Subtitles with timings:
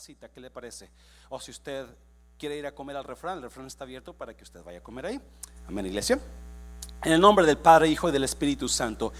[0.00, 0.88] casita, ¿qué le parece?
[1.28, 1.84] O si usted
[2.38, 4.82] quiere ir a comer al refrán, el refrán está abierto para que usted vaya a
[4.82, 5.20] comer ahí.
[5.68, 6.18] Amén, iglesia.
[7.02, 9.12] En el nombre del Padre, Hijo y del Espíritu Santo.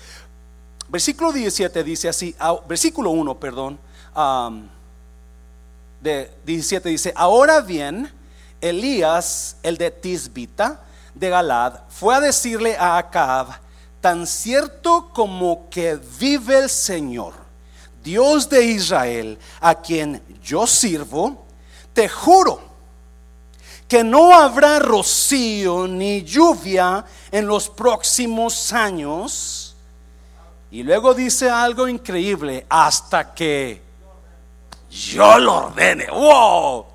[0.88, 2.34] Versículo 17 dice así,
[2.66, 3.78] versículo 1, perdón,
[6.00, 8.10] de 17 dice, ahora bien,
[8.62, 10.82] Elías, el de Tisbita,
[11.14, 13.48] de Galad, fue a decirle a Acab,
[14.00, 17.34] tan cierto como que vive el Señor,
[18.02, 21.44] Dios de Israel, a quien yo sirvo,
[21.92, 22.60] te juro
[23.90, 29.74] que no habrá rocío ni lluvia en los próximos años.
[30.70, 33.82] Y luego dice algo increíble, hasta que
[34.88, 36.06] yo lo ordene.
[36.06, 36.86] ¡Wow!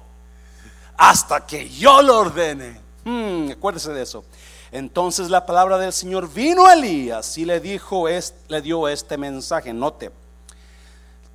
[0.97, 2.79] Hasta que yo lo ordene.
[3.03, 4.23] Hmm, acuérdese de eso.
[4.71, 8.07] Entonces la palabra del Señor vino a Elías y le dijo,
[8.47, 9.73] le dio este mensaje.
[9.73, 10.11] Note.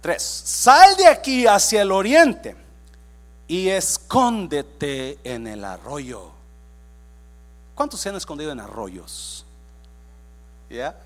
[0.01, 0.23] Tres.
[0.23, 2.57] Sal de aquí hacia el oriente
[3.47, 6.31] y escóndete en el arroyo.
[7.75, 9.45] ¿Cuántos se han escondido en arroyos?
[10.69, 10.97] ¿Ya?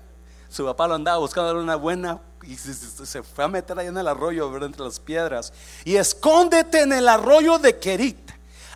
[0.49, 4.07] Su papá lo andaba buscando una buena y se, fue a meter ahí en el
[4.07, 5.51] arroyo, entre las piedras.
[5.83, 8.31] Y escóndete en el arroyo de Kerit,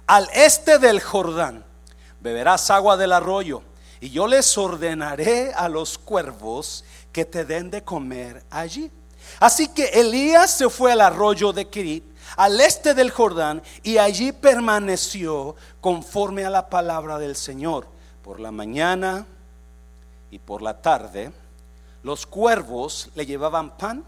[0.08, 1.64] al este del Jordán.
[2.20, 3.62] Beberás agua del arroyo.
[4.02, 8.92] Y yo les ordenaré a los cuervos que te den de comer allí.
[9.40, 12.04] Así que Elías se fue al arroyo de Kerit,
[12.38, 17.88] al este del Jordán, y allí permaneció conforme a la palabra del Señor.
[18.24, 19.26] Por la mañana
[20.32, 21.32] y por la tarde
[22.04, 24.04] los cuervos le llevaban pan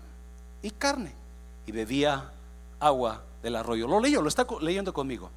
[0.61, 1.13] y carne
[1.65, 2.31] y bebía
[2.79, 3.87] agua del arroyo.
[3.87, 5.29] Lo leyó, lo está leyendo conmigo.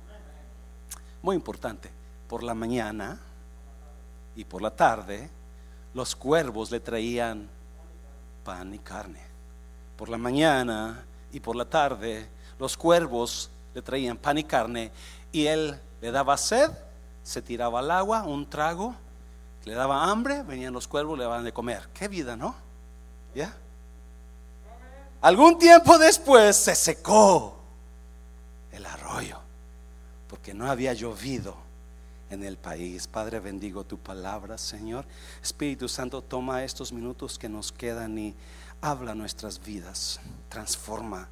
[1.23, 1.91] Muy importante.
[2.29, 3.19] Por la mañana
[4.37, 5.31] y por la tarde,
[5.95, 7.49] los cuervos le traían
[8.45, 9.34] pan y carne.
[9.97, 12.29] Por la mañana y por la tarde,
[12.59, 14.93] los cuervos le traían pan y carne
[15.33, 16.71] y él le daba sed,
[17.23, 18.95] se tiraba al agua, un trago
[19.65, 21.89] le daba hambre, venían los cuervos, le daban de comer.
[21.95, 22.55] Qué vida, ¿no?
[23.35, 23.55] ¿Ya?
[25.23, 27.57] Algún tiempo después se secó
[28.73, 29.39] el arroyo,
[30.29, 31.57] porque no había llovido
[32.29, 33.07] en el país.
[33.07, 35.07] Padre, bendigo tu palabra, Señor.
[35.43, 38.35] Espíritu Santo, toma estos minutos que nos quedan y
[38.85, 40.21] habla nuestras vidas.
[40.51, 41.27] Transforma,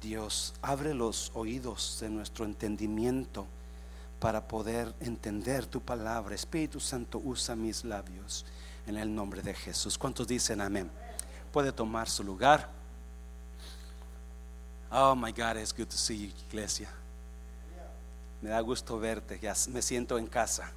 [0.00, 3.48] Dios, abre los oídos de nuestro entendimiento
[4.20, 6.36] para poder entender tu palabra.
[6.36, 8.46] Espíritu Santo, usa mis labios
[8.86, 9.98] en el nombre de Jesús.
[9.98, 10.88] ¿Cuántos dicen amén?
[11.52, 12.70] Puede tomar su lugar.
[14.92, 16.88] Oh my God, it's good to see you, iglesia.
[18.40, 20.70] Me da gusto verte, ya me siento en casa.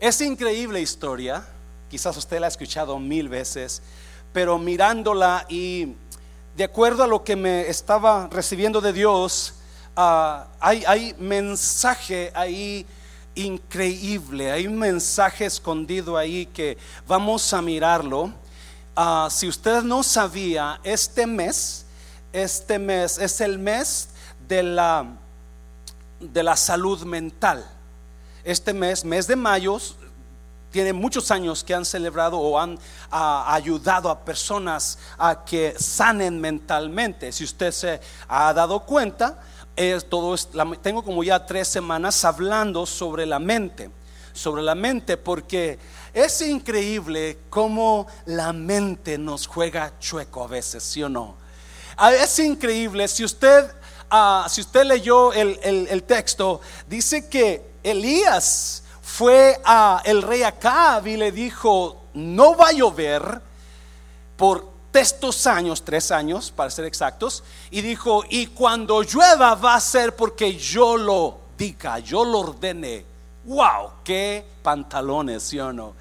[0.00, 1.46] Es increíble historia,
[1.90, 3.82] quizás usted la ha escuchado mil veces,
[4.32, 5.88] pero mirándola y
[6.56, 9.54] de acuerdo a lo que me estaba recibiendo de Dios,
[9.96, 12.86] ah, hay, mensaje ahí
[13.34, 16.78] increíble, hay un mensaje escondido ahí que
[17.08, 18.32] vamos a mirarlo.
[18.94, 21.86] Ah, si usted no sabía, este mes,
[22.32, 24.10] este mes es el mes
[24.46, 25.06] de la,
[26.20, 27.68] de la salud mental.
[28.44, 29.78] Este mes, mes de mayo,
[30.70, 32.78] tiene muchos años que han celebrado o han
[33.10, 37.32] ayudado a personas a que sanen mentalmente.
[37.32, 39.40] Si usted se ha dado cuenta,
[39.76, 40.36] es todo
[40.82, 43.90] tengo como ya tres semanas hablando sobre la mente,
[44.32, 45.78] sobre la mente, porque
[46.12, 51.36] es increíble cómo la mente nos juega chueco a veces, ¿sí o no?
[51.96, 53.70] Ah, es increíble, si usted,
[54.08, 61.16] ah, si usted leyó el texto, dice que Elías, fue a el rey Acab y
[61.16, 63.42] le dijo, no va a llover
[64.36, 69.80] por estos años, tres años para ser exactos, y dijo, y cuando llueva va a
[69.80, 73.04] ser porque yo lo diga, yo lo ordene.
[73.44, 75.94] Wow, qué pantalones, ¿sí o no?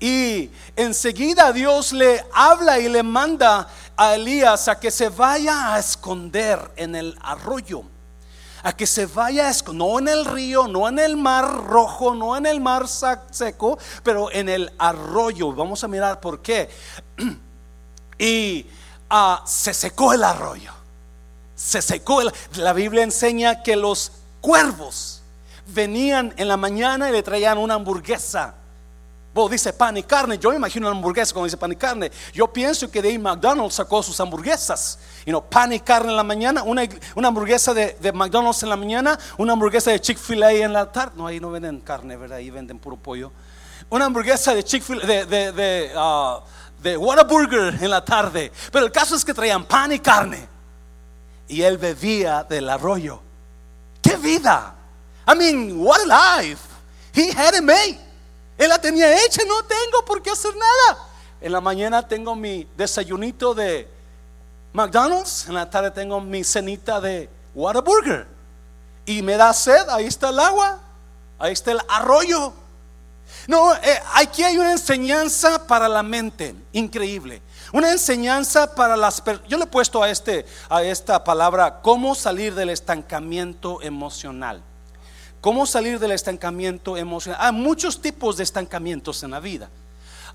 [0.00, 5.78] Y enseguida Dios le habla y le manda a Elías a que se vaya a
[5.78, 7.84] esconder en el arroyo
[8.66, 12.46] a que se vaya, no en el río, no en el mar rojo, no en
[12.46, 15.52] el mar seco, pero en el arroyo.
[15.52, 16.68] Vamos a mirar por qué.
[18.18, 18.66] Y
[19.08, 20.72] ah, se secó el arroyo.
[21.54, 22.22] Se secó.
[22.54, 24.10] la Biblia enseña que los
[24.40, 25.22] cuervos
[25.68, 28.54] venían en la mañana y le traían una hamburguesa
[29.50, 30.38] dice pan y carne.
[30.38, 32.10] Yo imagino una hamburguesa cuando dice pan y carne.
[32.32, 34.98] Yo pienso que de ahí McDonald's sacó sus hamburguesas.
[35.26, 36.82] Y no, pan y carne en la mañana, una,
[37.16, 41.14] una hamburguesa de, de, McDonald's en la mañana, una hamburguesa de Chick-fil-A en la tarde.
[41.16, 42.38] No, ahí no venden carne, ¿verdad?
[42.38, 43.32] Ahí venden puro pollo.
[43.90, 46.40] Una hamburguesa de Chick-fil-A, de, de, de, uh,
[46.80, 48.52] de Whataburger en la tarde.
[48.70, 50.48] Pero el caso es que traían pan y carne.
[51.48, 53.20] Y él bebía del arroyo.
[54.00, 54.76] ¡Qué vida!
[55.26, 56.62] I mean, what a life.
[57.12, 57.98] He had it made.
[58.56, 61.08] Él la tenía hecha, no tengo por qué hacer nada.
[61.40, 63.95] En la mañana tengo mi desayunito de
[64.76, 68.26] McDonald's, en la tarde tengo mi cenita de Whataburger.
[69.06, 70.78] Y me da sed, ahí está el agua,
[71.38, 72.52] ahí está el arroyo.
[73.48, 77.40] No, eh, aquí hay una enseñanza para la mente, increíble.
[77.72, 79.48] Una enseñanza para las personas.
[79.48, 84.62] Yo le he puesto a, este, a esta palabra cómo salir del estancamiento emocional.
[85.40, 87.40] Cómo salir del estancamiento emocional.
[87.40, 89.70] Hay muchos tipos de estancamientos en la vida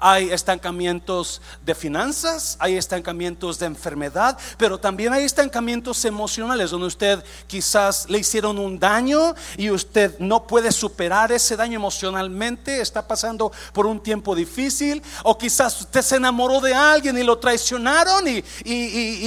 [0.02, 7.24] hay estancamientos de finanzas, hay estancamientos de enfermedad, pero también hay estancamientos emocionales donde usted
[7.46, 13.52] quizás le hicieron un daño y usted no puede superar ese daño emocionalmente, está pasando
[13.74, 18.42] por un tiempo difícil, o quizás usted se enamoró de alguien y lo traicionaron y,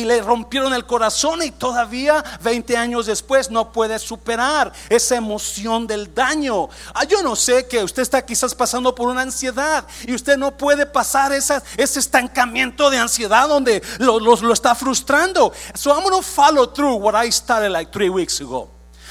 [0.05, 6.13] le rompieron el corazón y todavía 20 años después no puede superar esa emoción del
[6.13, 6.69] daño.
[6.93, 10.57] Ah, yo no sé que usted está quizás pasando por una ansiedad y usted no
[10.57, 15.53] puede puede pasar ese estancamiento de ansiedad donde lo, lo, está frustrando.
[15.75, 18.71] So I'm going to follow through what I started like three weeks ago.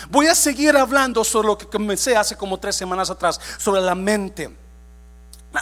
[0.09, 3.93] Voy a seguir hablando sobre lo que comencé hace como tres semanas atrás, sobre la
[3.93, 4.49] mente.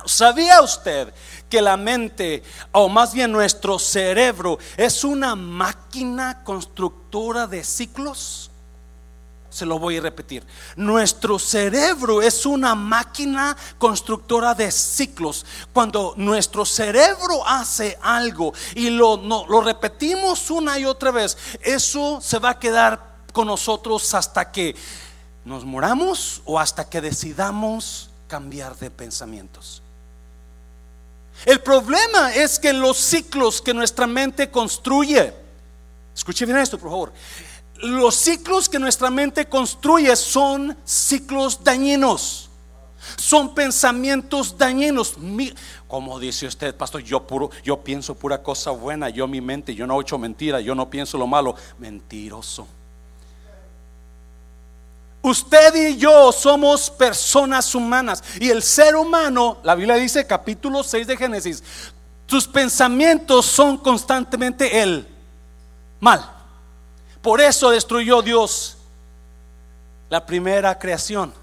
[0.05, 1.13] ¿Sabía usted
[1.49, 2.41] que la mente,
[2.71, 8.50] o más bien nuestro cerebro, es una máquina constructora de ciclos?
[9.51, 10.43] Se lo voy a repetir.
[10.77, 15.45] Nuestro cerebro es una máquina constructora de ciclos.
[15.73, 22.39] Cuando nuestro cerebro hace algo y lo, lo repetimos una y otra vez, eso se
[22.39, 24.73] va a quedar con nosotros hasta que
[25.43, 29.81] nos moramos o hasta que decidamos cambiar de pensamientos.
[31.45, 35.33] El problema es que los ciclos que nuestra mente construye,
[36.15, 37.13] escuche bien esto por favor,
[37.81, 42.49] los ciclos que nuestra mente construye son ciclos dañinos.
[43.17, 45.15] Son pensamientos dañinos.
[45.87, 49.87] Como dice usted, pastor, yo puro, yo pienso pura cosa buena, yo mi mente, yo
[49.87, 51.55] no he hecho mentira, yo no pienso lo malo.
[51.79, 52.67] Mentiroso.
[55.23, 61.05] Usted y yo somos personas humanas y el ser humano, la Biblia dice capítulo 6
[61.05, 61.63] de Génesis,
[62.25, 65.07] tus pensamientos son constantemente el
[65.99, 66.40] mal.
[67.21, 68.77] Por eso destruyó Dios
[70.09, 71.33] la primera creación.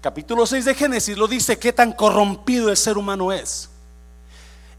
[0.00, 3.70] Capítulo 6 de Génesis lo dice, qué tan corrompido el ser humano es.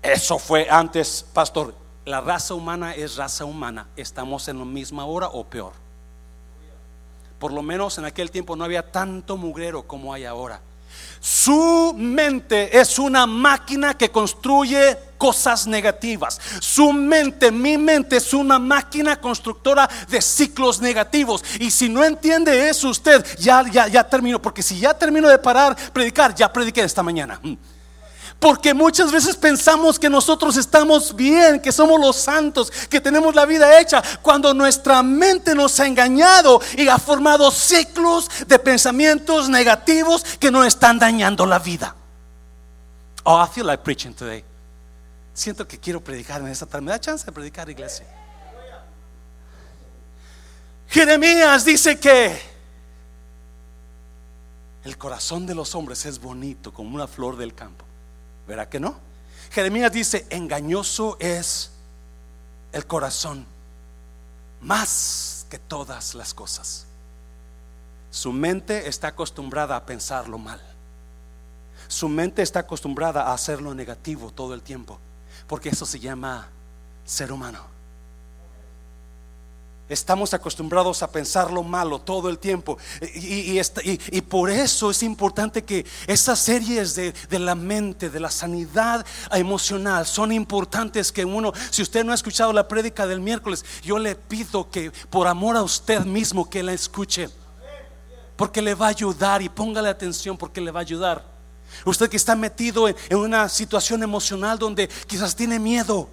[0.02, 1.74] Eso fue antes, pastor.
[2.06, 3.88] La raza humana es raza humana.
[3.96, 5.74] Estamos en la misma hora o peor.
[7.40, 10.62] Por lo menos en aquel tiempo no había tanto mugrero como hay ahora.
[11.20, 16.40] Su mente es una máquina que construye cosas negativas.
[16.60, 21.44] Su mente, mi mente es una máquina constructora de ciclos negativos.
[21.60, 24.40] Y si no entiende eso usted, ya, ya, ya terminó.
[24.40, 27.40] Porque si ya termino de parar, predicar, ya prediqué esta mañana.
[27.42, 27.56] Mm.
[28.40, 33.48] Porque muchas veces pensamos que nosotros estamos bien, que somos los santos, que tenemos la
[33.48, 40.24] vida hecha, cuando nuestra mente nos ha engañado y ha formado ciclos de pensamientos negativos
[40.40, 41.96] que nos están dañando la vida.
[43.24, 44.44] Oh, I feel like preaching today.
[45.36, 46.86] Siento que quiero predicar en esta tarde.
[46.86, 48.08] ¿Me da chance de predicar, iglesia?
[50.88, 52.40] Jeremías dice que
[54.86, 57.84] el corazón de los hombres es bonito como una flor del campo.
[58.48, 58.98] ¿Verá que no?
[59.52, 61.72] Jeremías dice, engañoso es
[62.72, 63.46] el corazón
[64.62, 66.86] más que todas las cosas.
[68.10, 70.62] Su mente está acostumbrada a pensarlo mal.
[71.90, 74.98] Su mente está acostumbrada a hacer lo negativo todo el tiempo,
[75.48, 76.48] porque eso se llama
[77.06, 77.76] ser humano.
[79.88, 82.80] Estamos acostumbrados a pensar lo malo todo el tiempo.
[83.14, 88.32] Y, y, por eso es importante que esas series de, de, la mente, de la
[88.32, 93.64] sanidad emocional, son importantes que uno, si usted no ha escuchado la prédica del miércoles,
[93.84, 97.30] yo le pido que por amor a usted mismo que la escuche.
[98.36, 101.35] Porque le va a ayudar y póngale atención porque le va a ayudar.
[101.86, 106.10] Usted que está metido en una situación emocional donde quizás tiene miedo.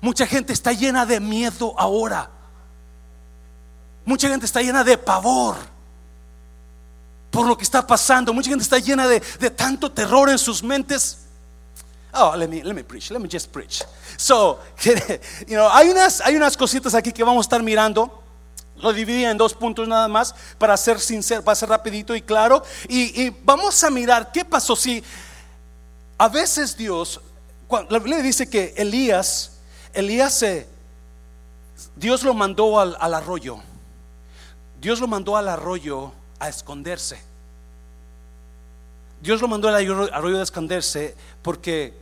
[0.00, 2.30] Mucha gente está llena de miedo ahora.
[4.04, 5.56] Mucha gente está llena de pavor
[7.30, 8.32] por lo que está pasando.
[8.32, 11.18] Mucha gente está llena de, tanto terror en sus mentes.
[12.12, 13.10] Oh, let me, let me preach.
[13.10, 13.82] Let me just preach.
[14.16, 14.60] So,
[15.48, 18.23] you know, hay unas, hay unas cositas aquí que vamos a estar mirando.
[18.76, 22.62] Lo dividí en dos puntos nada más para ser sincero, para ser rapidito y claro.
[22.88, 25.02] Y, vamos a mirar qué pasó si
[26.18, 27.20] a veces Dios
[27.90, 29.58] la Biblia dice que Elías,
[29.92, 30.44] Elías
[31.96, 33.58] Dios lo mandó al arroyo.
[34.80, 37.18] Dios lo mandó al arroyo a esconderse.
[39.20, 39.76] Dios lo mandó al
[40.12, 41.94] arroyo a esconderse porque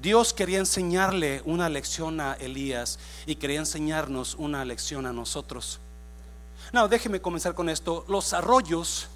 [0.00, 5.80] Dios quería enseñarle una lección a Elías y quería enseñarnos una lección a nosotros.
[6.72, 8.04] No, déjeme comenzar con esto.
[8.08, 9.08] Los arroyos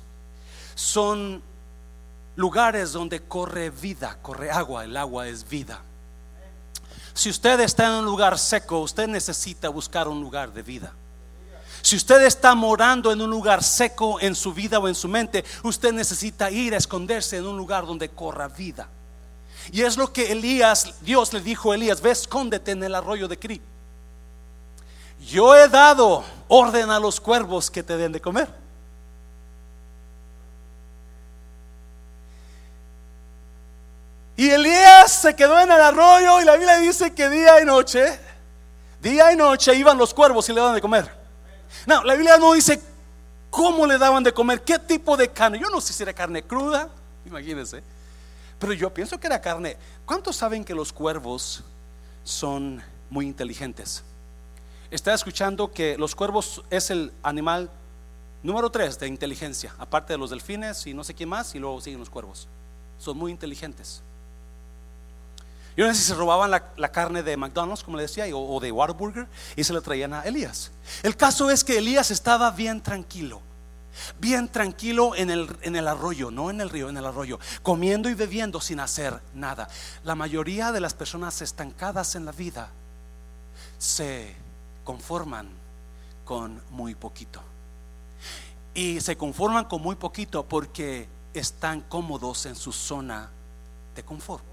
[0.75, 1.43] son
[2.37, 5.83] lugares donde corre vida, corre agua, el agua es vida.
[7.13, 10.93] Si usted está en un lugar seco, usted necesita buscar un lugar de vida.
[11.83, 15.45] Si usted está morando en un lugar seco en su vida o en su mente,
[15.63, 18.89] usted necesita ir a esconderse en un lugar donde corra vida.
[19.73, 23.29] Y es lo que Elías, Dios le dijo a Elías, ve, escóndete en el arroyo
[23.29, 23.61] de Cri.
[25.27, 28.49] Yo he dado orden a los cuervos que te den de comer.
[34.37, 38.19] Y Elías se quedó en el arroyo y la Biblia dice que día y noche,
[39.03, 41.15] día y noche iban los cuervos y le daban de comer.
[41.85, 42.81] No, la Biblia no dice
[43.51, 45.59] cómo le daban de comer, qué tipo de carne.
[45.59, 46.89] Yo no sé si era carne cruda,
[47.27, 47.83] imagínense.
[48.59, 49.77] Pero yo pienso que era carne.
[50.07, 51.63] ¿Cuántos saben que los cuervos
[52.25, 54.03] son muy inteligentes?
[54.91, 57.71] Está escuchando que los cuervos es el animal
[58.43, 61.81] número tres de inteligencia, aparte de los delfines y no sé quién más, y luego
[61.81, 62.49] siguen los cuervos.
[62.99, 64.03] Son muy inteligentes.
[65.77, 68.61] Yo no sé si se robaban la, carne de McDonald's, como le decía, o, o
[68.61, 70.73] de Whataburger, y se la traían a Elías.
[71.03, 73.41] El caso es que Elías estaba bien tranquilo
[74.19, 78.09] bien tranquilo en el, en el arroyo, no en el río, en el arroyo, comiendo
[78.09, 79.69] y bebiendo sin hacer nada.
[80.05, 82.71] La mayoría de las personas estancadas en la vida
[83.79, 84.35] se
[84.85, 85.49] conforman
[86.25, 87.41] con muy poquito.
[88.75, 93.31] Y se conforman con muy poquito porque están cómodos en su zona
[93.95, 94.45] de confort.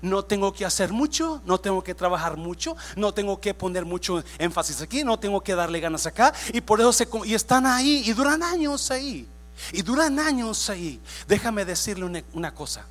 [0.00, 4.22] No tengo que hacer mucho, no tengo que trabajar mucho, no tengo que poner mucho
[4.38, 6.32] énfasis aquí, no tengo que darle ganas acá.
[6.52, 9.28] Y por eso se, y están ahí y duran años ahí.
[9.72, 11.00] Y duran años ahí.
[11.28, 12.86] Déjame decirle una, una cosa.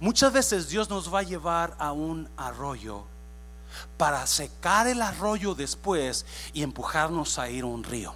[0.00, 3.04] Muchas veces Dios nos va a llevar a un arroyo
[3.96, 8.14] para secar el arroyo después y empujarnos a ir a un río.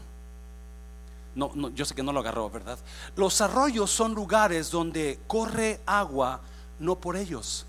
[1.34, 2.78] No, no, yo sé que no lo agarró, ¿verdad?
[3.16, 6.40] Los arroyos son lugares donde corre agua,
[6.78, 7.66] no por ellos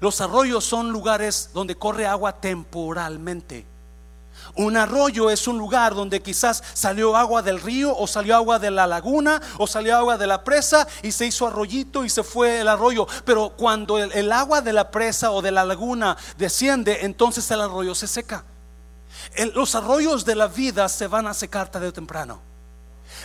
[0.00, 3.64] los arroyos son lugares donde corre agua temporalmente.
[4.54, 8.70] Un arroyo es un lugar donde quizás salió agua del río o salió agua de
[8.70, 12.60] la laguna o salió agua de la presa y se hizo arroyito y se fue
[12.60, 13.06] el arroyo.
[13.24, 17.94] Pero cuando el, agua de la presa o de la laguna desciende, entonces el arroyo
[17.94, 18.44] se seca.
[19.54, 22.40] los arroyos de la vida se van a secar tarde o temprano.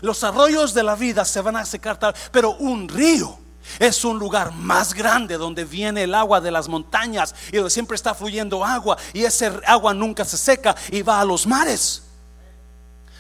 [0.02, 3.41] Los arroyos de la vida se van a secar tarde, pero un río
[3.80, 7.96] es un lugar más grande donde viene el agua de las montañas y donde siempre
[7.96, 12.04] está fluyendo agua y ese agua nunca se seca y va a los mares.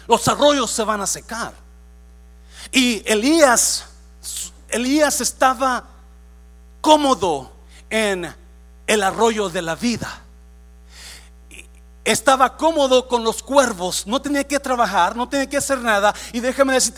[0.07, 1.53] Los arroyos se van a secar.
[2.71, 3.86] Y Elías,
[4.69, 5.86] Elías estaba
[6.81, 7.51] cómodo
[7.89, 8.33] en
[8.88, 10.21] el arroyo de la vida
[12.03, 16.13] estaba cómodo con los cuervos, no tenía que trabajar, no tenía que hacer nada.
[16.34, 16.93] Y déjame decir,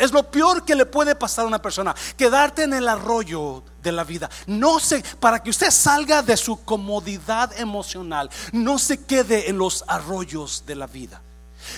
[0.00, 3.92] es lo peor que le puede pasar a una persona, quedarte en el arroyo de
[3.92, 4.30] la vida.
[4.46, 9.84] No se, para que usted salga de su comodidad emocional, no se quede en los
[9.86, 11.20] arroyos de la vida.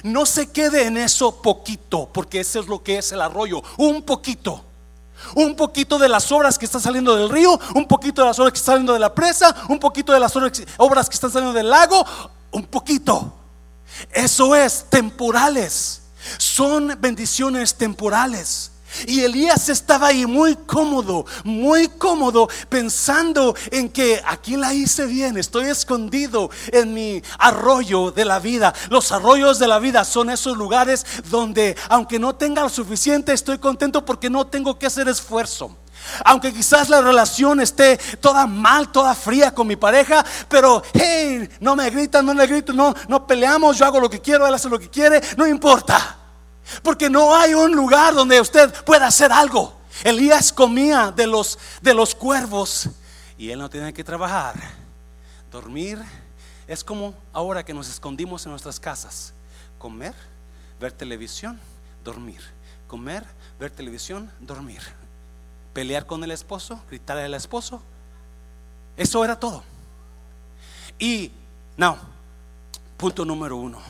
[0.02, 4.02] No se quede en eso poquito, porque eso es lo que es el arroyo, un
[4.02, 4.64] poquito.
[5.35, 8.52] Un poquito de las obras que están saliendo del río, un poquito de las obras
[8.52, 11.71] que están saliendo de la presa, un poquito de las obras que están saliendo del
[11.71, 12.04] lago,
[12.54, 13.34] un poquito.
[14.12, 16.02] Eso es temporales.
[16.38, 18.70] Son bendiciones temporales.
[19.06, 25.37] Y Elías estaba ahí muy cómodo, muy cómodo, pensando en que aquí la hice bien,
[25.37, 28.73] estoy escondido en mi arroyo de la vida.
[28.90, 33.58] Los arroyos de la vida son esos lugares donde, aunque no tenga lo suficiente, estoy
[33.58, 35.76] contento porque no tengo que hacer esfuerzo.
[36.25, 41.76] Aunque quizás la relación esté toda mal, toda fría con mi pareja, pero hey, no
[41.76, 44.68] me gritan, no le grito, no, no peleamos, yo hago lo que quiero, él hace
[44.68, 46.18] lo que quiere, no importa.
[46.82, 49.80] Porque no hay un lugar donde usted pueda hacer algo.
[50.02, 52.88] Elías comía de los, de los cuervos
[53.37, 54.54] y él no tenía que trabajar.
[55.50, 56.00] Dormir
[56.66, 59.34] es como ahora que nos escondimos en nuestras casas.
[59.78, 60.14] Comer,
[60.80, 61.61] ver televisión,
[62.02, 62.40] dormir.
[62.88, 63.25] Comer,
[63.58, 64.80] ver televisión, dormir
[65.75, 67.83] pelear con el esposo, gritarle al esposo.
[68.97, 69.62] Eso era todo.
[70.99, 71.31] Y,
[71.76, 71.99] no,
[72.97, 73.81] punto número uno,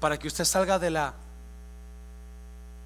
[0.00, 1.14] para que usted salga de la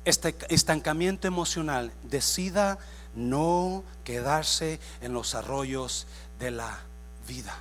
[0.05, 2.79] este estancamiento emocional, decida
[3.15, 6.07] no quedarse en los arroyos
[6.39, 6.79] de la
[7.27, 7.57] vida.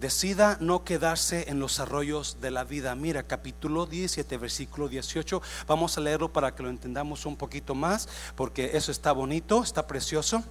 [0.00, 2.94] Decida no quedarse en los arroyos de la vida.
[2.94, 5.42] Mira, capítulo 17, versículo 18.
[5.66, 9.86] Vamos a leerlo para que lo entendamos un poquito más, porque eso está bonito, está
[9.86, 10.42] precioso.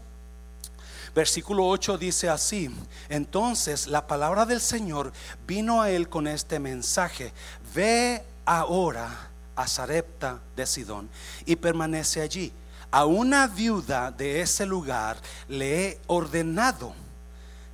[1.15, 2.69] Versículo 8 dice así,
[3.09, 5.11] entonces la palabra del Señor
[5.47, 7.33] vino a él con este mensaje,
[7.73, 11.09] ve ahora a Sarepta de Sidón
[11.47, 12.53] y permanece allí.
[12.91, 16.93] A una viuda de ese lugar le he ordenado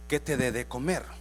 [0.08, 1.15] que te dé de comer.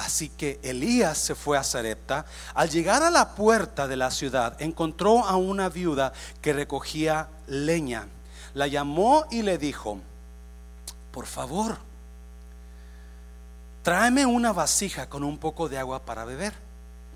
[0.00, 2.24] Así que Elías se fue a Sarepta.
[2.54, 8.06] Al llegar a la puerta de la ciudad, encontró a una viuda que recogía leña.
[8.54, 10.00] La llamó y le dijo,
[11.12, 11.76] por favor,
[13.82, 16.54] tráeme una vasija con un poco de agua para beber.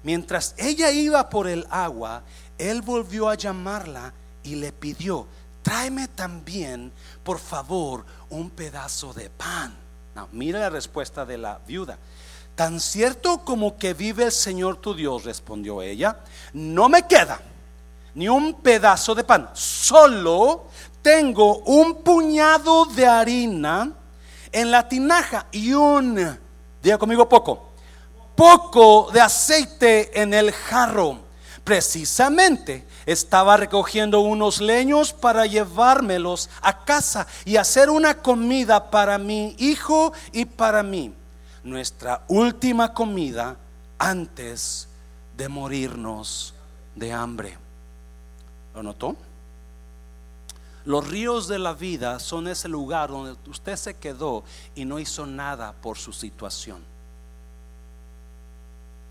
[0.02, 2.22] Mientras ella iba por el agua,
[2.58, 4.12] él volvió a llamarla
[4.42, 5.26] y le pidió,
[5.62, 9.74] tráeme también, por favor, un pedazo de pan.
[10.32, 11.98] mira la respuesta de la viuda.
[12.54, 16.20] Tan cierto como que vive el Señor tu Dios, respondió ella,
[16.52, 17.40] no me queda
[18.14, 20.66] ni un pedazo de pan, solo
[21.02, 23.92] tengo un puñado de harina
[24.52, 26.38] en la tinaja y un,
[26.80, 27.70] diga conmigo poco,
[28.36, 31.24] poco de aceite en el jarro.
[31.64, 39.56] Precisamente estaba recogiendo unos leños para llevármelos a casa y hacer una comida para mi
[39.58, 41.12] hijo y para mí.
[41.64, 43.56] Nuestra última comida
[43.98, 44.88] antes
[45.36, 46.54] de morirnos
[46.94, 47.58] de hambre.
[48.74, 49.16] ¿Lo notó?
[50.84, 54.44] Los ríos de la vida son ese lugar donde usted se quedó
[54.74, 56.84] y no hizo nada por su situación.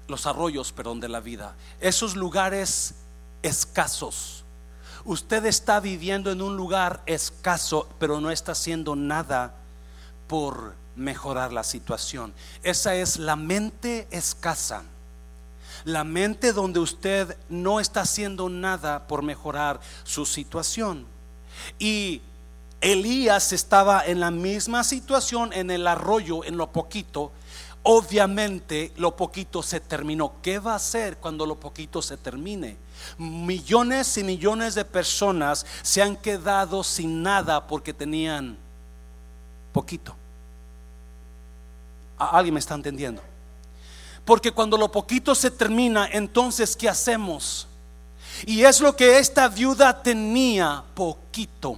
[0.07, 1.55] Los arroyos, perdón, de la vida.
[1.79, 2.95] Esos lugares
[3.41, 4.43] escasos.
[5.05, 9.55] Usted está viviendo en un lugar escaso, pero no está haciendo nada
[10.27, 12.33] por mejorar la situación.
[12.63, 14.83] Esa es la mente escasa.
[15.85, 21.05] La mente donde usted no está haciendo nada por mejorar su situación.
[21.77, 22.21] Y
[22.79, 27.31] Elías estaba en la misma situación en el arroyo, en lo poquito.
[27.83, 30.33] Obviamente lo poquito se terminó.
[30.41, 32.77] ¿Qué va a hacer cuando lo poquito se termine?
[33.17, 38.57] Millones y millones de personas se han quedado sin nada porque tenían
[39.73, 40.15] poquito.
[42.17, 43.21] ¿Alguien me está entendiendo?
[44.25, 47.67] Porque cuando lo poquito se termina, entonces ¿qué hacemos?
[48.45, 51.77] Y es lo que esta viuda tenía, poquito.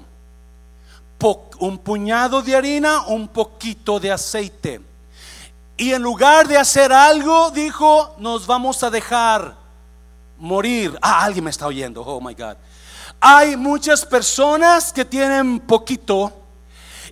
[1.60, 4.82] un puñado de harina, un poquito de aceite.
[5.78, 9.56] Y en lugar de hacer algo, dijo, nos vamos a dejar
[10.38, 10.98] morir.
[11.02, 12.02] Ah, alguien me está oyendo.
[12.02, 12.56] Oh, my God.
[13.20, 16.32] Hay muchas personas que tienen poquito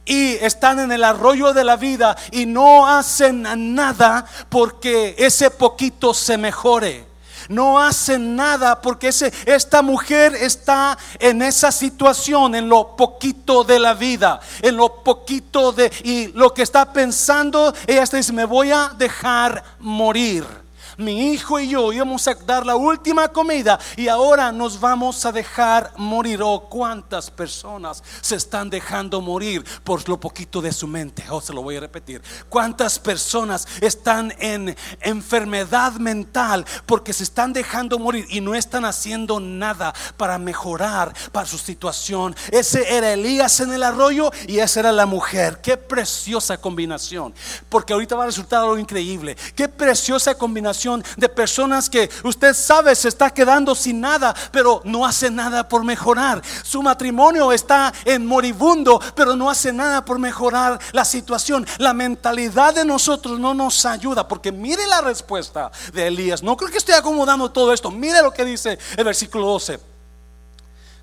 [0.05, 3.43] y están en el arroyo de la vida y no hacen
[3.75, 7.13] nada porque ese poquito se mejore.
[7.49, 13.93] No hacen nada porque esta mujer está en esa situación, en lo poquito de la
[13.93, 18.93] vida, en lo poquito de, y lo que está pensando, ella dice, me voy a
[18.97, 20.62] dejar morir
[20.97, 25.31] mi hijo y yo íbamos a dar la última comida y ahora nos vamos a
[25.31, 26.41] dejar morir.
[26.43, 31.23] Oh, cuántas personas se están dejando morir por lo poquito de su mente.
[31.29, 32.21] Oh, se lo voy a repetir.
[32.49, 39.39] Cuántas personas están en enfermedad mental porque se están dejando morir y no están haciendo
[39.39, 42.35] nada para mejorar para su situación.
[42.51, 45.61] Ese era Elías en el arroyo y esa era la mujer.
[45.61, 47.33] Qué preciosa combinación.
[47.69, 49.35] Porque ahorita va a resultar algo increíble.
[49.55, 50.82] Qué preciosa combinación
[51.17, 55.83] de personas que usted sabe se está quedando sin nada, pero no hace nada por
[55.83, 56.41] mejorar.
[56.63, 61.65] Su matrimonio está en moribundo, pero no hace nada por mejorar la situación.
[61.77, 66.43] La mentalidad de nosotros no nos ayuda, porque mire la respuesta de Elías.
[66.43, 67.89] No creo que esté acomodando todo esto.
[67.91, 69.79] Mire lo que dice el versículo 12.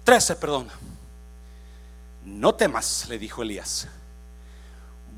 [0.04, 0.68] 13, perdón.
[2.24, 3.86] No temas, le dijo Elías.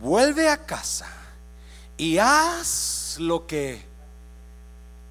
[0.00, 1.06] Vuelve a casa
[1.96, 3.91] y haz lo que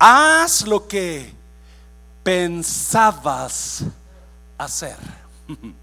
[0.01, 1.31] haz lo que
[2.23, 3.83] pensabas
[4.57, 4.97] hacer.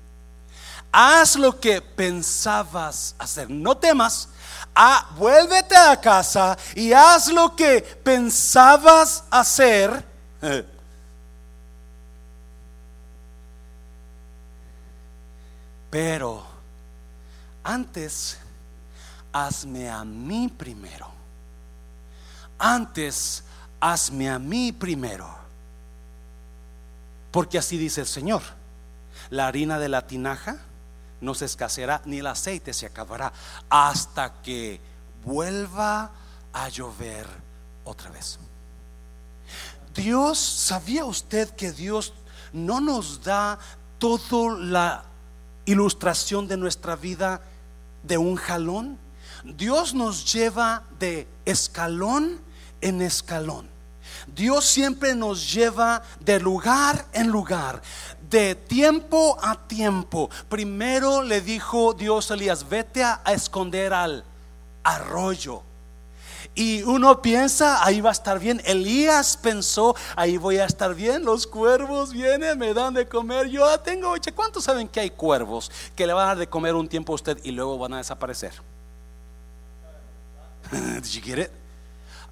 [0.93, 3.49] haz lo que pensabas hacer.
[3.49, 4.29] No temas.
[4.75, 10.05] Ah, vuélvete a casa y haz lo que pensabas hacer.
[15.91, 16.45] Pero
[17.63, 18.37] antes,
[19.33, 21.09] hazme a mí primero.
[22.59, 23.45] Antes,
[23.81, 25.29] hazme a mí primero.
[27.31, 28.43] Porque así dice el Señor,
[29.31, 30.59] la harina de la tinaja
[31.21, 33.33] no se escaseará, ni el aceite se acabará,
[33.69, 34.81] hasta que
[35.25, 36.11] vuelva
[36.53, 37.27] a llover
[37.85, 38.39] otra vez.
[39.95, 42.13] Dios, ¿sabía usted que Dios
[42.53, 43.59] no nos da
[43.99, 45.05] toda la
[45.67, 47.43] ilustración de nuestra vida
[48.03, 48.99] de un jalón?
[49.45, 52.41] Dios nos lleva de escalón
[52.81, 53.79] en escalón.
[54.35, 57.81] Dios siempre nos lleva de lugar en lugar,
[58.29, 60.29] de tiempo a tiempo.
[60.49, 64.25] Primero le dijo Dios a Elías, vete a, esconder al
[64.83, 65.63] arroyo.
[66.55, 68.61] Y uno piensa, ahí va a estar bien.
[68.65, 71.25] Elías pensó, ahí voy a estar bien.
[71.25, 73.49] Los cuervos vienen, me dan de comer.
[73.49, 76.89] Yo tengo, ¿cuántos saben que hay cuervos que le van a dar de comer un
[76.89, 78.53] tiempo a usted y luego van a desaparecer?
[80.73, 81.68] Did you get it?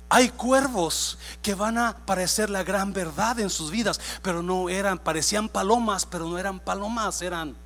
[0.08, 4.98] Hay cuervos que van a parecer la gran verdad en sus vidas, pero no eran,
[4.98, 7.56] parecían palomas, pero no eran palomas, eran.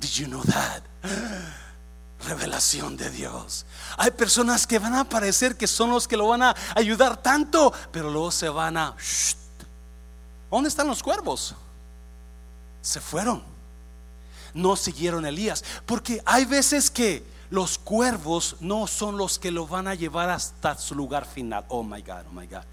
[0.00, 0.82] Did you know that?
[2.26, 3.66] Revelación de Dios.
[3.98, 7.72] Hay personas que van a parecer que son los que lo van a ayudar tanto,
[7.90, 8.96] pero luego se van a.
[10.50, 11.54] ¿Dónde están los cuervos?
[12.82, 13.42] Se fueron.
[14.54, 15.64] No siguieron Elías.
[15.84, 20.76] Porque hay veces que los cuervos no son los que lo van a llevar hasta
[20.76, 21.64] su lugar final.
[21.68, 22.64] Oh my God, oh my God.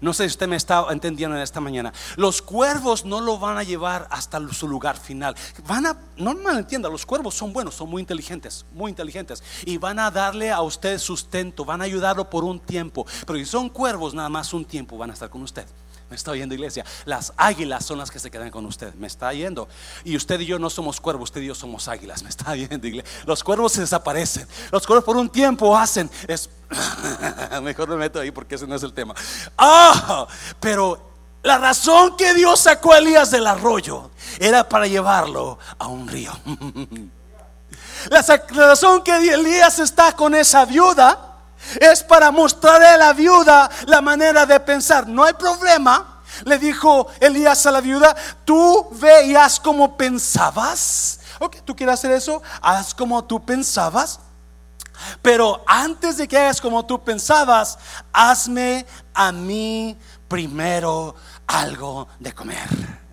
[0.00, 1.92] No sé si usted me está entendiendo en esta mañana.
[2.16, 5.34] Los cuervos no lo van a llevar hasta su lugar final.
[5.66, 9.42] Van a, no me entienda, los cuervos son buenos, son muy inteligentes, muy inteligentes.
[9.64, 13.06] Y van a darle a usted sustento, van a ayudarlo por un tiempo.
[13.26, 15.66] Pero si son cuervos, nada más un tiempo van a estar con usted.
[16.10, 16.84] Me está oyendo iglesia.
[17.04, 18.94] Las águilas son las que se quedan con usted.
[18.94, 19.68] Me está yendo.
[20.04, 22.22] Y usted y yo no somos cuervos, usted y yo somos águilas.
[22.22, 23.10] Me está yendo iglesia.
[23.26, 24.46] Los cuervos se desaparecen.
[24.70, 26.10] Los cuervos por un tiempo hacen.
[26.28, 26.50] Es...
[27.62, 29.14] Mejor me meto ahí porque ese no es el tema.
[29.56, 30.26] Ah,
[30.60, 36.08] pero la razón que Dios sacó a Elías del arroyo era para llevarlo a un
[36.08, 36.32] río.
[38.10, 41.33] La razón que Elías está con esa viuda
[41.80, 45.06] es para mostrarle a la viuda la manera de pensar.
[45.06, 46.22] No hay problema.
[46.44, 51.20] Le dijo Elías a la viuda, tú ve y haz como pensabas.
[51.38, 54.20] Ok, tú quieres hacer eso, haz como tú pensabas.
[55.22, 57.78] Pero antes de que hagas como tú pensabas,
[58.12, 59.96] hazme a mí
[60.28, 61.14] primero
[61.46, 63.03] algo de comer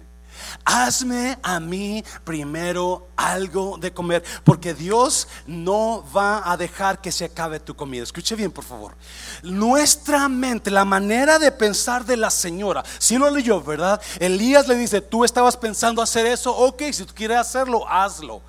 [0.72, 7.26] hazme a mí primero algo de comer, porque Dios no va a dejar que se
[7.26, 8.04] acabe tu comida.
[8.04, 8.96] Escuche bien, por favor.
[9.44, 14.02] Nuestra mente, la manera de pensar de la señora, si lo leyó, ¿verdad?
[14.20, 18.42] Elías le dice, tú estabas pensando hacer eso, ok, si tú quieres hacerlo, hazlo.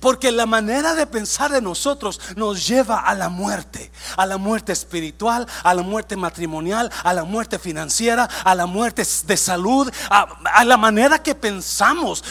[0.00, 4.72] Porque la manera de pensar de nosotros nos lleva a la muerte, a la muerte
[4.72, 10.26] espiritual, a la muerte matrimonial, a la muerte financiera, a la muerte de salud, a,
[10.54, 11.65] a la manera que pensamos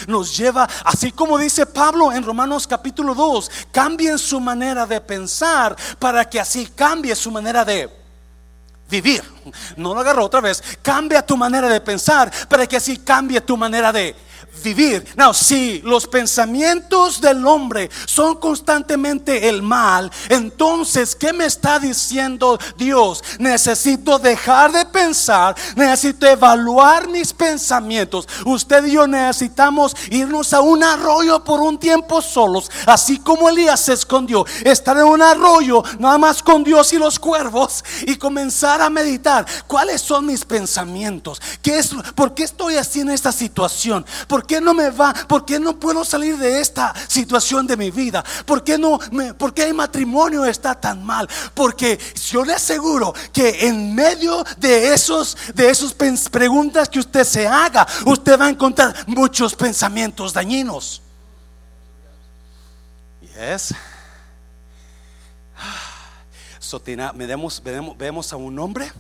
[0.07, 5.75] nos lleva, así como dice Pablo en Romanos capítulo 2, cambien su manera de pensar
[5.99, 7.89] para que así cambie su manera de
[8.89, 9.23] vivir.
[9.77, 10.61] No lo agarro otra vez.
[10.81, 14.15] Cambia tu manera de pensar para que así cambie tu manera de
[14.63, 15.05] vivir.
[15.15, 22.57] No, si los pensamientos del hombre son constantemente el mal, entonces, ¿qué me está diciendo
[22.77, 23.23] Dios?
[23.39, 28.27] Necesito dejar de pensar, necesito evaluar mis pensamientos.
[28.45, 33.81] Usted y yo necesitamos irnos a un arroyo por un tiempo solos, así como Elías
[33.81, 38.81] se escondió, estar en un arroyo nada más con Dios y los cuervos y comenzar
[38.81, 39.45] a meditar.
[39.67, 41.41] ¿Cuáles son mis pensamientos?
[41.61, 44.05] ¿Qué es, ¿Por qué estoy así en esta situación?
[44.27, 45.13] ¿Por qué no me va?
[45.13, 48.23] ¿Por qué no puedo salir de esta situación de mi vida?
[48.45, 51.27] ¿Por qué no me, por qué el matrimonio está tan mal?
[51.53, 55.93] Porque yo le aseguro que en medio de esos de esas
[56.29, 61.01] preguntas que usted se haga, usted va a encontrar muchos pensamientos dañinos.
[63.21, 63.73] Yes.
[66.59, 67.61] So, vemos,
[67.97, 68.91] vemos a un hombre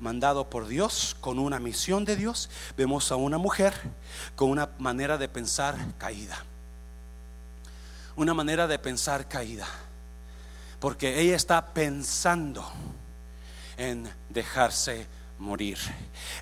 [0.00, 3.74] mandado por Dios, con una misión de Dios, vemos a una mujer
[4.36, 6.44] con una manera de pensar caída.
[8.16, 9.66] Una manera de pensar caída.
[10.80, 12.68] Porque ella está pensando
[13.76, 15.06] en dejarse
[15.38, 15.78] morir.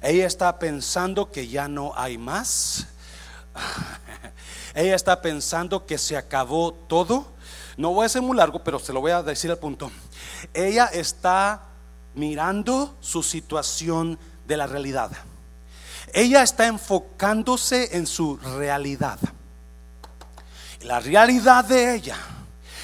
[0.03, 2.87] Ella está pensando que ya no hay más.
[4.75, 7.27] Ella está pensando que se acabó todo.
[7.77, 9.91] No voy a ser muy largo, pero se lo voy a decir al punto.
[10.53, 11.63] Ella está
[12.17, 15.13] mirando su situación de la realidad.
[16.13, 19.19] Ella está enfocándose en su realidad.
[20.83, 22.17] La realidad de ella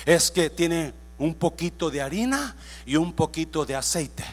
[0.05, 4.25] es que tiene un poquito de harina y un poquito de aceite.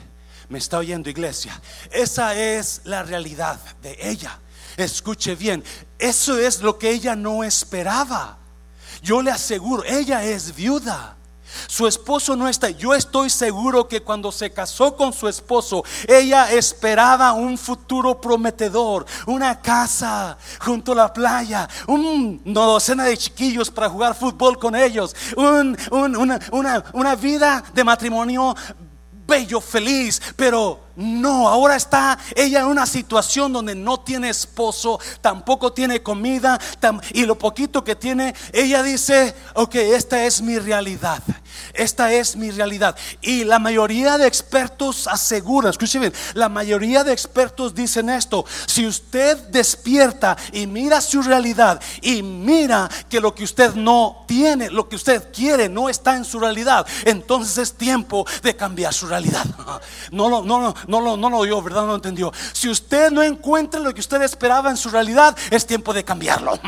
[0.49, 1.59] ¿Me está oyendo iglesia?
[1.91, 4.39] Esa es la realidad de ella.
[4.75, 5.63] Escuche bien,
[5.97, 8.37] eso es lo que ella no esperaba
[9.01, 11.15] Yo le aseguro, ella es viuda.
[11.67, 12.69] Su esposo no está.
[12.69, 19.05] Yo estoy seguro que cuando se casó con su esposo, ella esperaba un futuro prometedor,
[19.25, 25.15] una casa junto a la playa, una docena de chiquillos para jugar fútbol con ellos,
[25.35, 26.39] una,
[26.93, 28.55] una vida de matrimonio
[29.29, 35.71] bello, feliz, pero no, ahora está ella en una situación donde no tiene esposo, tampoco
[35.71, 36.59] tiene comida,
[37.13, 41.23] y lo poquito que tiene, ella dice, ok, esta es mi realidad,
[41.73, 42.97] esta es mi realidad.
[43.21, 49.37] Y la mayoría de expertos aseguran, escuchen la mayoría de expertos dicen esto, si usted
[49.49, 54.97] despierta y mira su realidad y mira que lo que usted no tiene, lo que
[54.97, 59.45] usted quiere no está en su realidad, entonces es tiempo de cambiar su realidad.
[60.11, 61.81] No, no, no, no lo, no lo oyó, ¿verdad?
[61.81, 62.33] No lo entendió.
[62.51, 66.59] Si usted no encuentra lo que usted esperaba en su realidad, es tiempo de cambiarlo.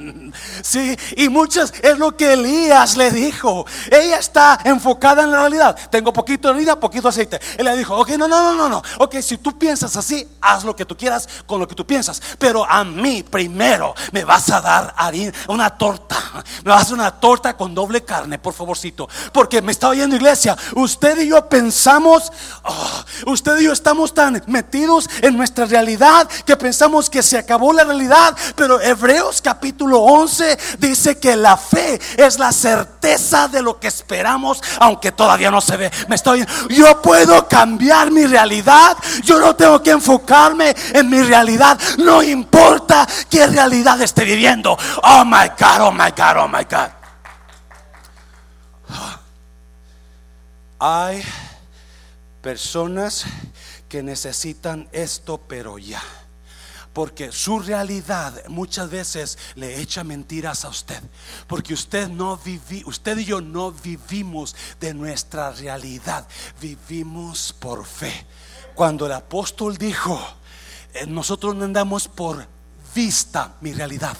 [0.62, 3.66] sí, y muchas es lo que Elías le dijo.
[3.90, 5.76] Ella está enfocada en la realidad.
[5.90, 7.40] Tengo poquito de harina, poquito aceite.
[7.58, 8.82] Él le dijo, ok, no, no, no, no, no.
[8.98, 12.22] Ok, si tú piensas así, haz lo que tú quieras con lo que tú piensas.
[12.38, 16.16] Pero a mí primero me vas a dar harina, una torta.
[16.64, 19.08] Me vas a dar una torta con doble carne, por favorcito.
[19.32, 20.56] Porque me está oyendo iglesia.
[20.76, 22.30] Usted y yo pensamos,
[22.62, 27.84] oh, usted y estamos tan metidos en nuestra realidad que pensamos que se acabó la
[27.84, 28.36] realidad.
[28.56, 34.62] Pero Hebreos capítulo 11 dice que la fe es la certeza de lo que esperamos,
[34.78, 35.90] aunque todavía no se ve.
[36.08, 38.96] Me estoy, yo puedo cambiar mi realidad.
[39.22, 41.78] Yo no tengo que enfocarme en mi realidad.
[41.98, 44.76] No importa qué realidad esté viviendo.
[45.02, 46.90] Oh my God, oh my God, oh my God.
[50.78, 51.24] Hay
[52.44, 53.24] personas
[53.88, 56.02] que necesitan esto, pero ya.
[56.92, 61.02] Porque su realidad muchas veces le echa mentiras a usted.
[61.46, 66.28] Porque usted no viví, usted y yo no vivimos de nuestra realidad.
[66.60, 68.26] Vivimos por fe.
[68.74, 70.20] Cuando el apóstol dijo,
[70.92, 72.46] eh, nosotros no andamos por
[72.94, 74.18] vista mi realidad,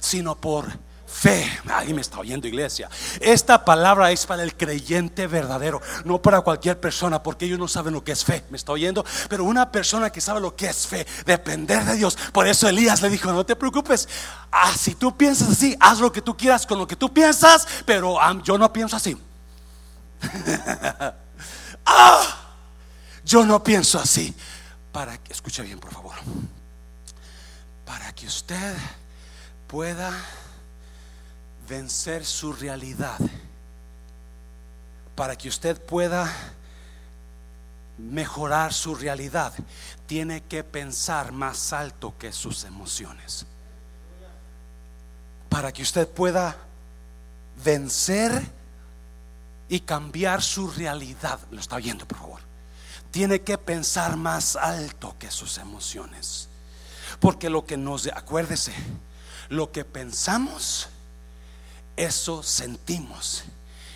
[0.00, 0.72] sino por
[1.12, 1.60] fe.
[1.68, 2.88] Ahí me está oyendo iglesia.
[3.20, 7.92] Esta palabra es para el creyente verdadero, no para cualquier persona, porque ellos no saben
[7.92, 8.44] lo que es fe.
[8.50, 9.04] Me está oyendo.
[9.28, 12.16] Pero una persona que sabe lo que es fe, depender de Dios.
[12.32, 14.08] Por eso Elías le dijo, no te preocupes.
[14.50, 17.66] Ah, si tú piensas así, haz lo que tú quieras con lo que tú piensas,
[17.84, 19.16] pero yo no pienso así.
[21.86, 22.38] ah,
[23.24, 24.34] yo no pienso así.
[24.90, 26.14] Para que, escuche bien, por favor.
[27.84, 28.74] Para que usted
[29.66, 30.12] pueda
[31.68, 33.18] vencer su realidad
[35.14, 36.30] para que usted pueda
[37.98, 39.52] mejorar su realidad,
[40.06, 43.46] tiene que pensar más alto que sus emociones.
[45.48, 46.56] Para que usted pueda
[47.62, 48.42] vencer
[49.68, 52.40] y cambiar su realidad, lo está viendo por favor,
[53.10, 56.48] tiene que pensar más alto que sus emociones.
[57.20, 58.72] Porque lo que nos, acuérdese,
[59.50, 60.88] lo que pensamos,
[61.96, 63.44] eso sentimos.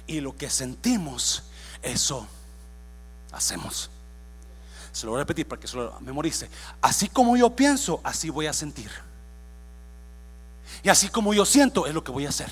[0.07, 1.43] Y lo que sentimos,
[1.83, 2.27] eso
[3.33, 3.91] hacemos.
[4.93, 6.49] Se lo voy a repetir para que se lo memorice.
[6.81, 8.91] Así como yo pienso, así voy a sentir.
[10.83, 12.51] Y así como yo siento, es lo que voy a hacer.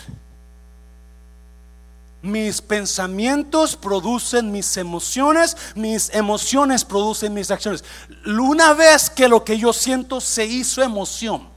[2.21, 7.85] Mis pensamientos producen mis emociones, mis emociones producen mis acciones.
[8.27, 11.54] Una vez que lo que yo siento se hizo emoción,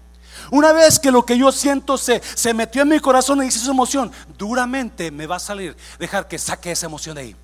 [0.51, 3.60] una vez que lo que yo siento se, se metió en mi corazón y hice
[3.60, 5.75] esa emoción, duramente me va a salir.
[5.99, 7.36] Dejar que saque esa emoción de ahí.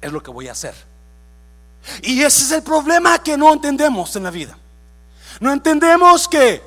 [0.00, 0.74] Es lo que voy a hacer.
[2.02, 4.56] Y ese es el problema que no entendemos en la vida.
[5.40, 6.62] No entendemos que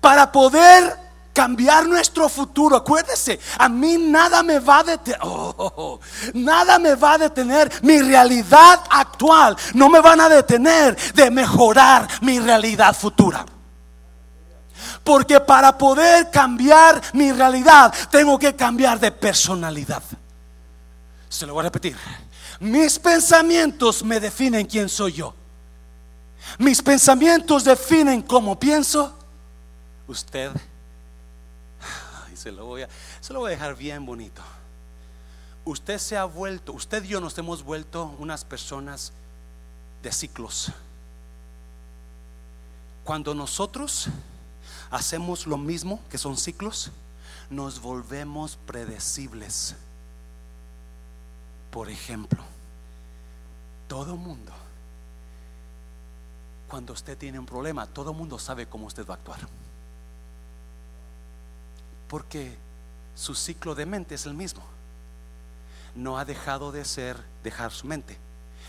[0.00, 5.98] para poder cambiar nuestro futuro, acuérdese, a mí nada me va a detener, oh,
[6.34, 12.06] nada me va a detener, mi realidad actual no me van a detener de mejorar
[12.20, 13.44] mi realidad futura.
[15.04, 20.02] Porque para poder cambiar mi realidad, tengo que cambiar de personalidad.
[21.28, 21.96] Se lo voy a repetir.
[22.60, 25.34] Mis pensamientos me definen quién soy yo.
[26.58, 29.16] Mis pensamientos definen cómo pienso.
[30.06, 30.52] Usted,
[32.34, 32.88] se lo voy a,
[33.20, 34.42] se lo voy a dejar bien bonito.
[35.64, 39.12] Usted se ha vuelto, usted y yo nos hemos vuelto unas personas
[40.02, 40.72] de ciclos.
[43.04, 44.08] Cuando nosotros
[44.92, 46.92] hacemos lo mismo, que son ciclos,
[47.50, 49.74] nos volvemos predecibles.
[51.70, 52.44] Por ejemplo,
[53.88, 54.52] todo mundo,
[56.68, 59.40] cuando usted tiene un problema, todo mundo sabe cómo usted va a actuar.
[62.08, 62.54] Porque
[63.14, 64.62] su ciclo de mente es el mismo.
[65.94, 68.18] No ha dejado de ser dejar su mente.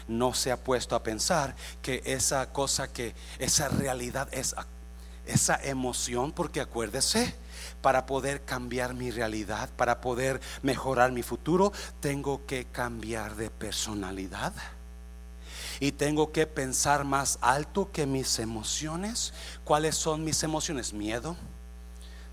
[0.07, 4.55] No se ha puesto a pensar que esa cosa que esa realidad es
[5.25, 7.35] esa emoción, porque acuérdese,
[7.81, 14.53] para poder cambiar mi realidad, para poder mejorar mi futuro, tengo que cambiar de personalidad.
[15.79, 19.33] Y tengo que pensar más alto que mis emociones.
[19.63, 20.93] ¿Cuáles son mis emociones?
[20.93, 21.35] Miedo,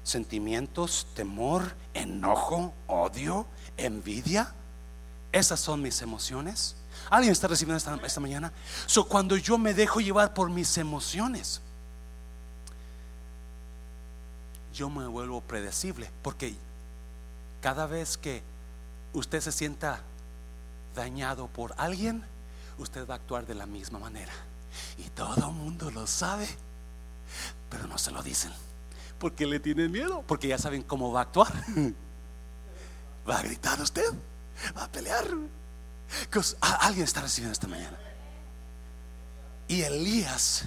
[0.03, 4.55] sentimientos, temor, enojo, odio, envidia.
[5.33, 6.76] Esas son mis emociones.
[7.09, 8.53] ¿Alguien está recibiendo esta, esta mañana?
[8.87, 11.62] So, cuando yo me dejo llevar por mis emociones,
[14.72, 16.11] yo me vuelvo predecible.
[16.22, 16.54] Porque
[17.61, 18.42] cada vez que
[19.12, 20.02] usted se sienta
[20.94, 22.24] dañado por alguien,
[22.78, 24.33] usted va a actuar de la misma manera.
[24.98, 26.48] Y todo el mundo lo sabe,
[27.68, 28.52] pero no se lo dicen.
[29.18, 31.52] Porque le tienen miedo, porque ya saben cómo va a actuar.
[33.28, 34.14] Va a gritar usted,
[34.76, 35.24] va a pelear.
[36.80, 37.96] Alguien está recibiendo esta mañana.
[39.68, 40.64] Y Elías,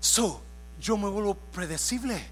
[0.00, 0.40] so,
[0.80, 2.24] yo me vuelvo predecible.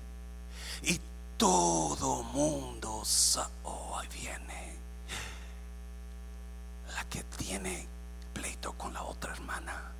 [0.82, 1.00] Y
[1.36, 3.02] todo mundo,
[3.64, 4.76] oh, ahí viene
[6.94, 7.86] la que tiene
[8.32, 9.92] pleito con la otra hermana.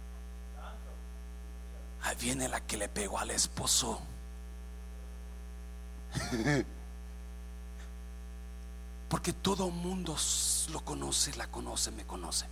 [2.02, 4.00] Ahí viene la que le pegó al esposo.
[9.08, 10.16] Porque todo mundo
[10.72, 12.46] lo conoce, la conoce, me conoce.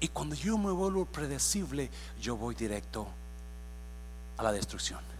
[0.00, 3.06] Y cuando yo me vuelvo predecible, yo voy directo
[4.36, 5.11] a la destrucción.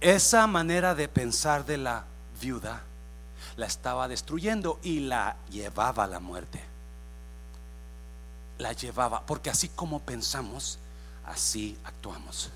[0.00, 2.04] Esa manera de pensar de la
[2.40, 2.82] viuda
[3.56, 6.64] la estaba destruyendo y la llevaba a la muerte.
[8.56, 10.78] La llevaba, porque así como pensamos,
[11.26, 12.50] así actuamos.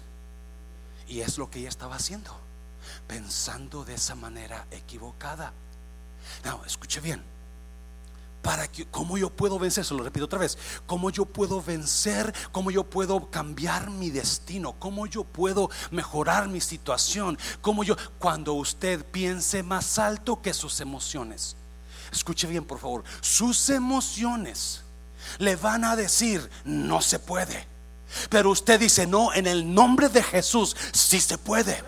[1.07, 2.35] Y es lo que ella estaba haciendo,
[3.07, 5.52] pensando de esa manera equivocada.
[6.44, 7.33] No, escuche bien.
[8.44, 9.87] Para que, ¿cómo yo puedo vencer?
[9.87, 10.59] Se lo repito otra vez.
[10.85, 12.30] ¿Cómo yo puedo vencer?
[12.52, 14.74] ¿Cómo yo puedo cambiar mi destino?
[14.78, 17.38] ¿Cómo yo puedo mejorar mi situación?
[17.62, 21.57] ¿Cómo yo, cuando usted piense más alto que sus emociones?
[22.12, 23.02] Escuche bien, por favor.
[23.22, 24.83] Sus emociones
[25.38, 27.66] le van a decir, no se puede.
[28.28, 31.83] Pero usted dice, no, en el nombre de Jesús, sí se puede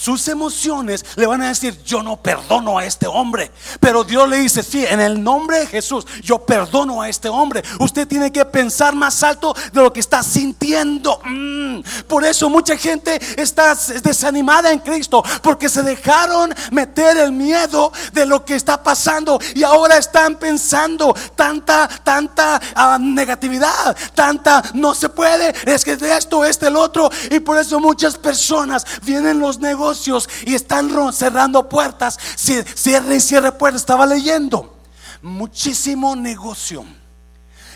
[0.00, 3.52] sus emociones le van a decir, yo no perdono a este hombre.
[3.80, 7.62] Pero Dios le dice, sí, en el nombre de Jesús, yo perdono a este hombre.
[7.80, 11.20] Usted tiene que pensar más alto de lo que está sintiendo.
[11.22, 11.80] Mm.
[12.08, 18.24] Por eso mucha gente está desanimada en Cristo, porque se dejaron meter el miedo de
[18.24, 25.10] lo que está pasando y ahora están pensando tanta, tanta ah, negatividad, tanta no se
[25.10, 27.10] puede, es que esto, este, el otro.
[27.30, 29.89] Y por eso muchas personas vienen los negocios
[30.44, 32.18] y están cerrando puertas.
[32.36, 33.82] Cierre y cierre puertas.
[33.82, 34.76] Estaba leyendo.
[35.22, 36.84] Muchísimo negocio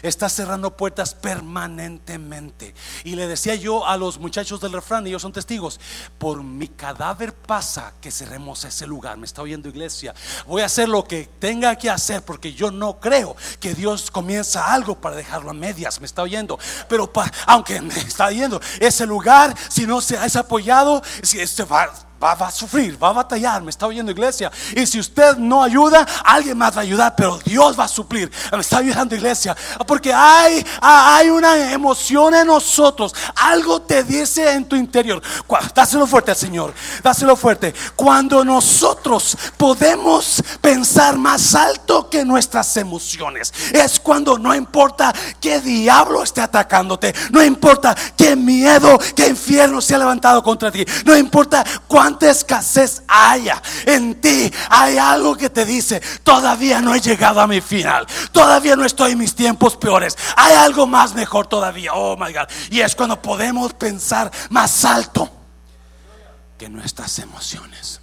[0.08, 2.74] está cerrando puertas permanentemente.
[3.04, 5.80] Y le decía yo a los muchachos del refrán, y ellos son testigos,
[6.18, 9.16] por mi cadáver pasa que cerremos ese lugar.
[9.16, 10.14] Me está oyendo iglesia.
[10.46, 14.72] Voy a hacer lo que tenga que hacer porque yo no creo que Dios comienza
[14.72, 16.00] algo para dejarlo a medias.
[16.00, 16.58] Me está oyendo.
[16.88, 17.10] Pero
[17.46, 22.32] aunque me está oyendo, ese lugar, si no se ha apoyado, si este va Va,
[22.32, 24.50] a sufrir, va a batallar, me está oyendo iglesia.
[24.74, 28.30] Y si usted no ayuda, alguien más va a ayudar, pero Dios va a suplir.
[28.50, 29.54] Me está ayudando iglesia.
[29.86, 33.14] Porque hay, hay una emoción en nosotros.
[33.36, 35.20] Algo te dice en tu interior.
[35.74, 36.72] Dáselo fuerte al Señor.
[37.02, 37.74] Dáselo fuerte.
[37.94, 43.52] Cuando nosotros podemos pensar más alto que nuestras emociones.
[43.70, 47.14] Es cuando no importa qué diablo esté atacándote.
[47.32, 50.86] No importa qué miedo, qué infierno se ha levantado contra ti.
[51.04, 56.94] No importa cuánto cuánta escasez haya en ti, hay algo que te dice, todavía no
[56.94, 61.14] he llegado a mi final, todavía no estoy en mis tiempos peores, hay algo más
[61.14, 62.46] mejor todavía, oh my God.
[62.70, 65.30] Y es cuando podemos pensar más alto
[66.58, 68.02] que nuestras emociones.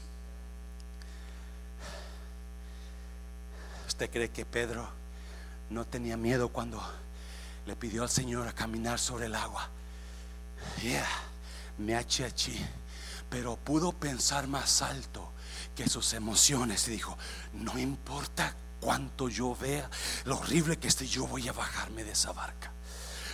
[3.88, 4.90] ¿Usted cree que Pedro
[5.70, 6.82] no tenía miedo cuando
[7.68, 9.70] le pidió al Señor a caminar sobre el agua?
[10.82, 11.06] Yeah,
[11.78, 12.60] me achiachi
[13.32, 15.32] pero pudo pensar más alto
[15.74, 17.18] que sus emociones y dijo,
[17.54, 19.90] no importa cuánto yo vea,
[20.26, 22.74] lo horrible que esté, yo voy a bajarme de esa barca.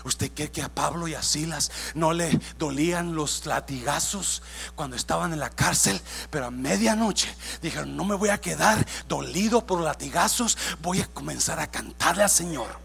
[0.04, 4.44] ¿Usted cree que a Pablo y a Silas no le dolían los latigazos
[4.76, 6.00] cuando estaban en la cárcel?
[6.30, 11.60] Pero a medianoche dijeron, no me voy a quedar dolido por latigazos, voy a comenzar
[11.60, 12.80] a cantarle al Señor.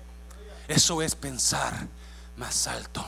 [0.66, 1.88] Eso es pensar
[2.38, 3.04] más alto.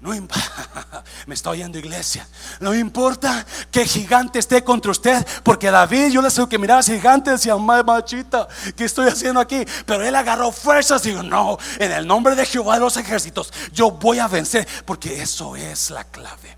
[0.00, 0.10] No
[1.26, 2.26] me está oyendo iglesia.
[2.60, 6.94] No importa que gigante esté contra usted, porque David, yo le sé que miraba ese
[6.94, 8.46] gigante, decía, machita,
[8.76, 9.64] ¿qué estoy haciendo aquí?
[9.86, 13.52] Pero él agarró fuerzas y dijo, no, en el nombre de Jehová de los ejércitos,
[13.72, 16.56] yo voy a vencer, porque eso es la clave.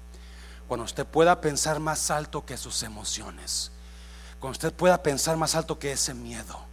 [0.68, 3.72] Cuando usted pueda pensar más alto que sus emociones,
[4.38, 6.69] cuando usted pueda pensar más alto que ese miedo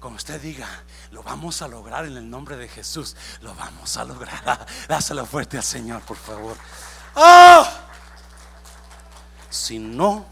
[0.00, 0.66] como usted diga,
[1.10, 4.66] lo vamos a lograr en el nombre de Jesús, lo vamos a lograr.
[4.88, 6.56] Dáselo fuerte al Señor, por favor.
[7.14, 7.86] ¡Ah!
[9.50, 10.24] Si no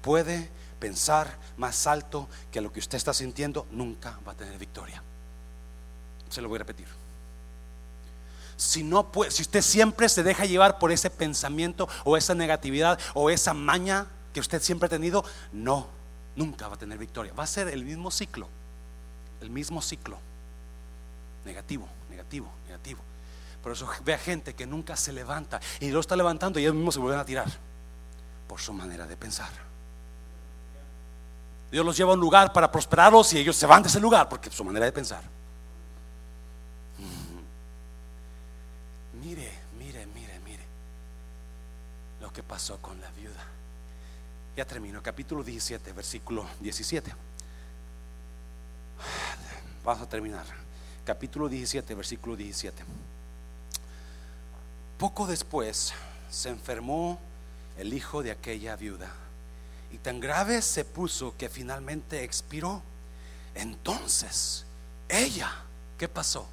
[0.00, 0.50] puede
[0.80, 5.00] pensar más alto que lo que usted está sintiendo, nunca va a tener victoria.
[6.28, 6.88] Se lo voy a repetir.
[8.56, 12.98] Si no puede, si usted siempre se deja llevar por ese pensamiento o esa negatividad
[13.14, 15.86] o esa maña que usted siempre ha tenido, no,
[16.34, 17.32] nunca va a tener victoria.
[17.34, 18.48] Va a ser el mismo ciclo
[19.42, 20.18] el mismo ciclo.
[21.44, 23.00] Negativo, negativo, negativo.
[23.62, 26.74] Por eso ve a gente que nunca se levanta y lo está levantando y ellos
[26.74, 27.46] mismos se vuelven a tirar
[28.48, 29.50] por su manera de pensar.
[31.70, 34.28] Dios los lleva a un lugar para prosperarlos y ellos se van de ese lugar
[34.28, 35.22] porque su manera de pensar.
[39.22, 40.64] Mire, mire, mire, mire
[42.20, 43.42] lo que pasó con la viuda.
[44.56, 47.14] Ya termino, capítulo 17, versículo 17.
[49.84, 50.46] Vamos a terminar.
[51.04, 52.84] Capítulo 17, versículo 17.
[54.96, 55.92] Poco después
[56.30, 57.18] se enfermó
[57.76, 59.10] el hijo de aquella viuda
[59.90, 62.80] y tan grave se puso que finalmente expiró.
[63.56, 64.64] Entonces,
[65.08, 65.50] ella,
[65.98, 66.46] ¿qué pasó?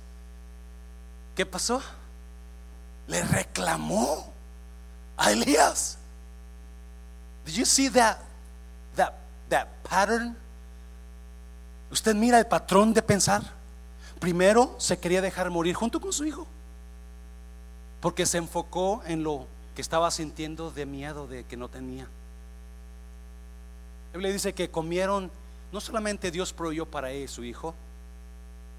[1.36, 1.84] ¿Qué pasó?
[3.08, 4.34] Le reclamó
[5.16, 5.98] a Elías.
[7.46, 8.18] Did you see that
[8.96, 9.14] that
[9.50, 10.36] that pattern?
[11.92, 13.42] Usted mira el patrón de pensar.
[14.20, 16.46] Primero se quería dejar morir junto con su hijo.
[18.02, 22.08] Porque se enfocó en lo que estaba sintiendo de miedo de que no tenía.
[24.12, 25.32] La Biblia dice que comieron,
[25.72, 27.76] no solamente Dios proveyó para él su hijo,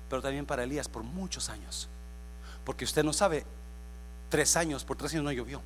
[0.09, 1.89] pero también para Elías por muchos años.
[2.65, 3.45] Porque usted no sabe,
[4.29, 5.63] tres años, por tres años no llovió.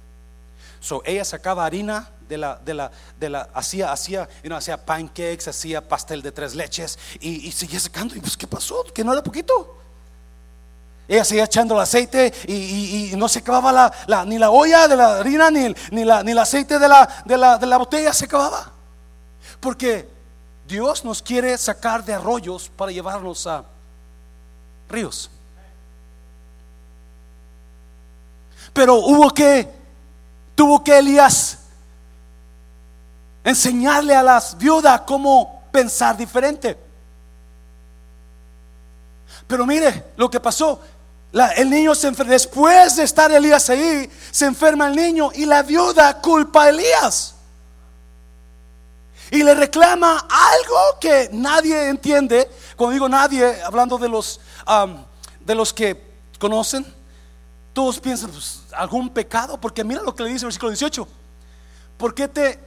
[0.84, 5.80] So, ella sacaba harina de la, de la, de la, hacía, hacía, hacía pancakes, hacía
[5.80, 8.14] pastel de tres leches y, seguía sacando.
[8.14, 8.84] Y pues, ¿qué pasó?
[8.92, 9.78] Que no era poquito.
[11.08, 15.20] Ella seguía echando el aceite y, no se acababa la, ni la olla de la
[15.20, 18.26] harina ni, ni, la, ni el aceite de la, de, la, de la botella se
[18.26, 18.70] acababa.
[19.60, 20.06] Porque
[20.68, 23.64] Dios nos quiere sacar de arroyos para llevarnos a
[24.90, 25.30] ríos.
[28.74, 29.82] Pero hubo que
[30.54, 31.58] Tuvo que Elías
[33.42, 36.78] enseñarle a las viudas cómo pensar diferente.
[39.46, 40.80] Pero mire lo que pasó.
[41.56, 42.32] el niño se enferma.
[42.32, 47.34] Después de estar Elías ahí, se enferma el niño y la viuda culpa a Elías.
[49.30, 52.48] Y le reclama algo que nadie entiende.
[52.76, 54.40] Cuando digo nadie, hablando de los,
[55.40, 56.86] de los que conocen
[57.74, 61.08] todos piensan, pues, algún pecado, porque mira lo que le dice el versículo 18.
[61.96, 62.58] ¿Por qué te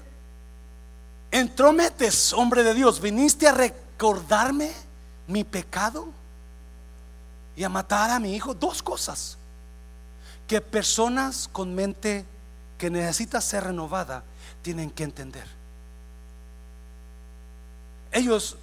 [1.31, 3.01] entrometes, hombre de Dios?
[3.01, 4.71] ¿Viniste a recordarme
[5.27, 6.07] mi pecado
[7.55, 8.53] y a matar a mi hijo?
[8.53, 9.37] Dos cosas
[10.47, 12.25] que personas con mente
[12.77, 14.23] que necesita ser renovada
[14.61, 15.47] tienen que entender.
[18.11, 18.57] Ellos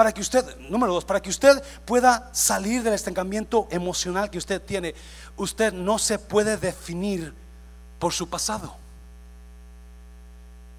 [0.00, 4.62] para que usted, número dos, para que usted pueda salir del estancamiento emocional que usted
[4.62, 4.94] tiene,
[5.40, 7.34] usted no se puede definir
[7.98, 8.76] por su pasado.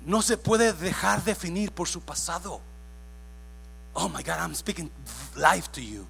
[0.05, 2.61] No se puede dejar definir por su pasado.
[3.93, 4.91] Oh my God, I'm speaking
[5.35, 6.05] life to you.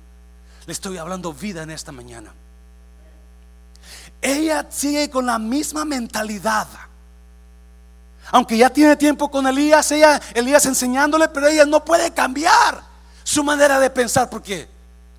[0.66, 2.34] Le estoy hablando vida en esta mañana.
[4.22, 6.68] Ella sigue con la misma mentalidad.
[8.32, 12.84] Aunque ya tiene tiempo con Elías, ella, Elías enseñándole, pero ella no puede cambiar
[13.24, 14.68] su manera de pensar, porque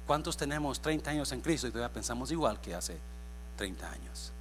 [0.06, 3.12] ¿cuántos tenemos 30 años en Cristo y todavía pensamos igual que hace
[3.56, 4.32] 30 años?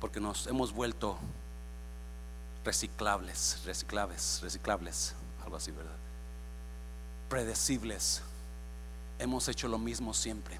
[0.00, 1.18] Porque nos hemos vuelto
[2.64, 5.96] reciclables, reciclables, reciclables, algo así, ¿verdad?
[7.28, 8.22] Predecibles.
[9.18, 10.58] Hemos hecho lo mismo siempre.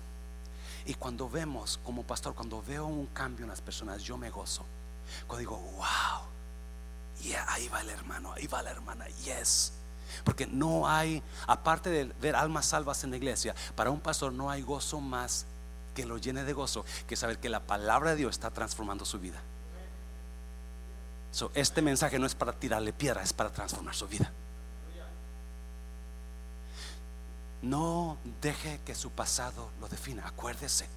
[0.85, 4.65] Y cuando vemos, como pastor, cuando veo un cambio en las personas, yo me gozo.
[5.27, 6.29] Cuando digo, wow,
[7.23, 9.73] Yeah, ahí va el hermano, ahí va la hermana, yes.
[10.25, 14.51] Porque no hay, aparte de ver almas salvas en la iglesia, para un pastor no
[14.51, 15.47] hay gozo más
[15.95, 19.19] que lo llene de gozo que saber que la palabra de Dios está transformando su
[19.19, 19.41] vida.
[21.55, 24.33] Este mensaje no es para tirarle piedra, es para transformar su vida.
[27.63, 30.27] No deje que su pasado lo defina.
[30.27, 30.89] Acuérdese,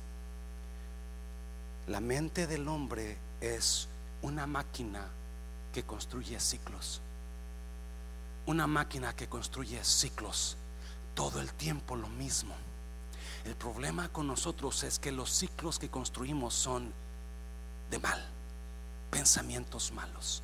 [1.87, 3.87] La mente del hombre es
[4.21, 5.07] una máquina
[5.73, 7.01] que construye ciclos.
[8.45, 10.57] Una máquina que construye ciclos.
[11.13, 12.55] Todo el tiempo lo mismo.
[13.45, 16.93] El problema con nosotros es que los ciclos que construimos son
[17.89, 18.23] de mal,
[19.09, 20.43] pensamientos malos.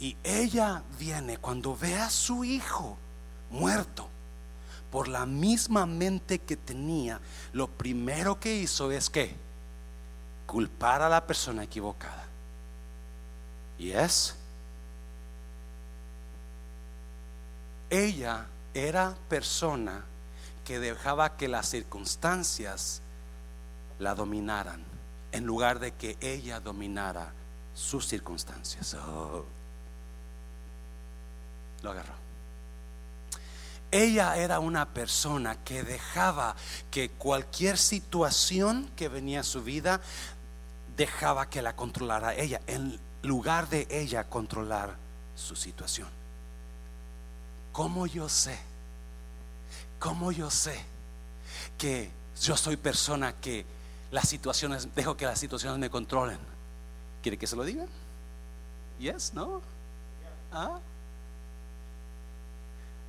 [0.00, 2.96] Y ella viene cuando ve a su hijo
[3.50, 4.08] muerto
[4.90, 7.18] por la misma mente que tenía,
[7.54, 9.34] lo primero que hizo es que
[10.46, 12.26] culpar a la persona equivocada.
[13.78, 14.36] Y es,
[17.92, 20.02] ella era persona
[20.64, 23.02] que dejaba que las circunstancias
[23.98, 24.82] la dominaran
[25.30, 27.34] en lugar de que ella dominara
[27.74, 28.96] sus circunstancias.
[31.82, 32.14] Lo agarró.
[33.90, 36.56] Ella era una persona que dejaba
[36.90, 40.00] que cualquier situación que venía a su vida,
[40.96, 44.96] dejaba que la controlara ella, en lugar de ella controlar
[45.34, 46.21] su situación.
[47.72, 48.58] ¿Cómo yo sé?
[49.98, 50.78] ¿Cómo yo sé
[51.78, 52.10] que
[52.40, 53.64] yo soy persona que
[54.10, 56.38] las situaciones, dejo que las situaciones me controlen?
[57.22, 57.86] ¿Quiere que se lo diga?
[58.98, 59.62] Yes, no?
[60.52, 60.78] ¿Ah?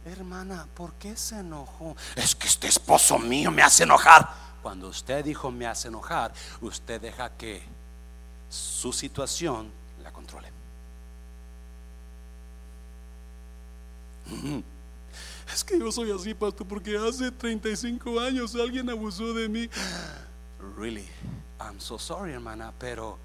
[0.05, 1.95] Hermana, ¿por qué se enojó?
[2.16, 4.30] Es que este esposo mío me hace enojar.
[4.61, 7.64] Cuando usted dijo me hace enojar, usted deja que
[8.49, 10.62] su situación la controle.
[15.53, 19.69] Es que yo soy así, pastor, porque hace 35 años alguien abusó de mí.
[20.78, 21.07] Really,
[21.59, 23.17] I'm so sorry, hermana, pero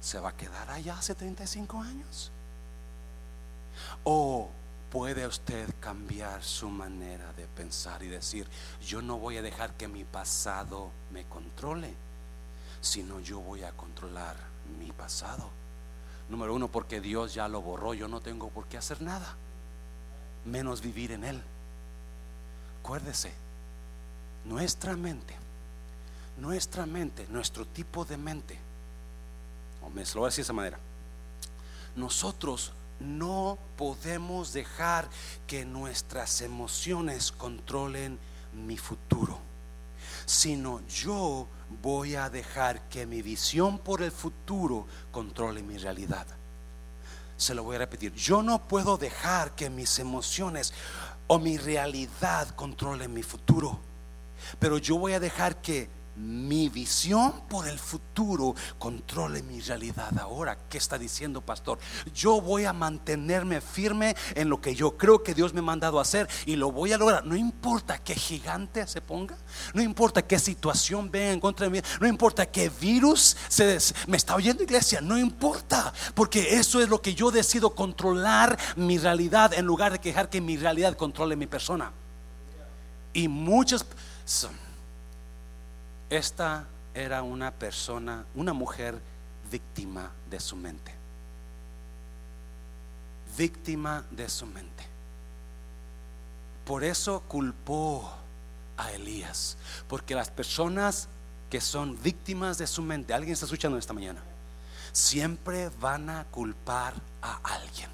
[0.00, 2.32] ¿se va a quedar allá hace 35 años?
[4.04, 4.50] ¿O
[4.90, 8.46] puede usted cambiar su manera de pensar y decir,
[8.84, 11.94] yo no voy a dejar que mi pasado me controle,
[12.80, 14.36] sino yo voy a controlar
[14.78, 15.61] mi pasado?
[16.32, 19.36] Número uno, porque Dios ya lo borró, yo no tengo por qué hacer nada
[20.46, 21.42] menos vivir en Él.
[22.80, 23.34] Acuérdese,
[24.46, 25.36] nuestra mente,
[26.38, 28.58] nuestra mente, nuestro tipo de mente,
[29.82, 30.78] o me lo voy a decir de esa manera,
[31.96, 35.10] nosotros no podemos dejar
[35.46, 38.18] que nuestras emociones controlen
[38.54, 39.38] mi futuro,
[40.24, 41.46] sino yo
[41.82, 46.26] voy a dejar que mi visión por el futuro controle mi realidad.
[47.36, 48.14] Se lo voy a repetir.
[48.14, 50.72] Yo no puedo dejar que mis emociones
[51.26, 53.80] o mi realidad controlen mi futuro.
[54.60, 60.58] Pero yo voy a dejar que mi visión por el futuro controle mi realidad ahora.
[60.68, 61.78] ¿Qué está diciendo, pastor?
[62.14, 66.00] Yo voy a mantenerme firme en lo que yo creo que Dios me ha mandado
[66.00, 67.24] hacer y lo voy a lograr.
[67.24, 69.36] No importa qué gigante se ponga,
[69.72, 74.16] no importa qué situación venga en contra de mí, no importa qué virus se, me
[74.16, 79.54] está oyendo, iglesia, no importa, porque eso es lo que yo decido controlar mi realidad
[79.54, 81.92] en lugar de dejar que mi realidad controle mi persona.
[83.14, 83.84] Y muchas
[86.16, 89.00] esta era una persona, una mujer
[89.50, 90.92] víctima de su mente.
[93.38, 94.84] Víctima de su mente.
[96.66, 98.12] Por eso culpó
[98.76, 99.56] a Elías.
[99.88, 101.08] Porque las personas
[101.48, 104.20] que son víctimas de su mente, alguien está escuchando esta mañana,
[104.92, 106.92] siempre van a culpar
[107.22, 107.88] a alguien.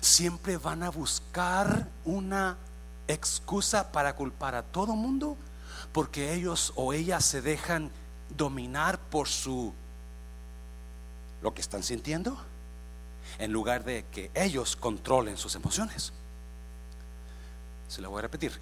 [0.00, 2.56] Siempre van a buscar una
[3.06, 5.36] excusa para culpar a todo mundo
[5.98, 7.90] porque ellos o ellas se dejan
[8.36, 9.74] dominar por su
[11.42, 12.38] lo que están sintiendo
[13.40, 16.12] en lugar de que ellos controlen sus emociones.
[17.88, 18.52] Se lo voy a repetir.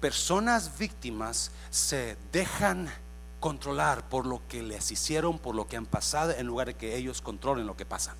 [0.00, 2.90] Personas víctimas se dejan
[3.38, 6.96] controlar por lo que les hicieron, por lo que han pasado, en lugar de que
[6.96, 8.14] ellos controlen lo que pasa.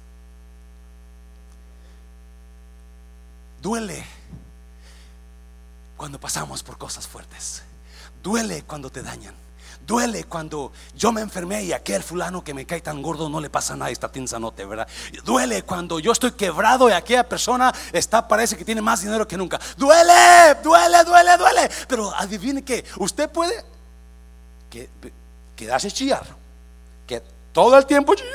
[3.62, 4.04] Duele
[5.96, 7.62] cuando pasamos por cosas fuertes.
[8.22, 9.34] Duele cuando te dañan.
[9.86, 13.50] Duele cuando yo me enfermé y aquel fulano que me cae tan gordo no le
[13.50, 14.86] pasa nada está tinsanote, ¿verdad?
[15.24, 19.36] Duele cuando yo estoy quebrado y aquella persona está, parece que tiene más dinero que
[19.36, 19.60] nunca.
[19.76, 21.70] Duele, duele, duele, duele.
[21.88, 23.64] Pero adivine que usted puede
[24.70, 24.88] que,
[25.56, 26.26] quedarse chillar.
[27.06, 27.20] Que
[27.52, 28.32] todo el tiempo chillar,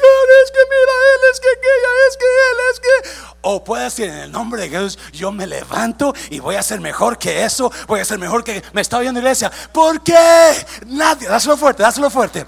[0.48, 3.38] es que mira, él es que aquella, es que él es que.
[3.42, 6.80] O puede decir en el nombre de Jesús, yo me levanto y voy a ser
[6.80, 9.52] mejor que eso, voy a ser mejor que me está oyendo iglesia.
[9.72, 10.66] ¿Por qué?
[10.88, 12.46] Nadie, dáselo fuerte, dáselo fuerte.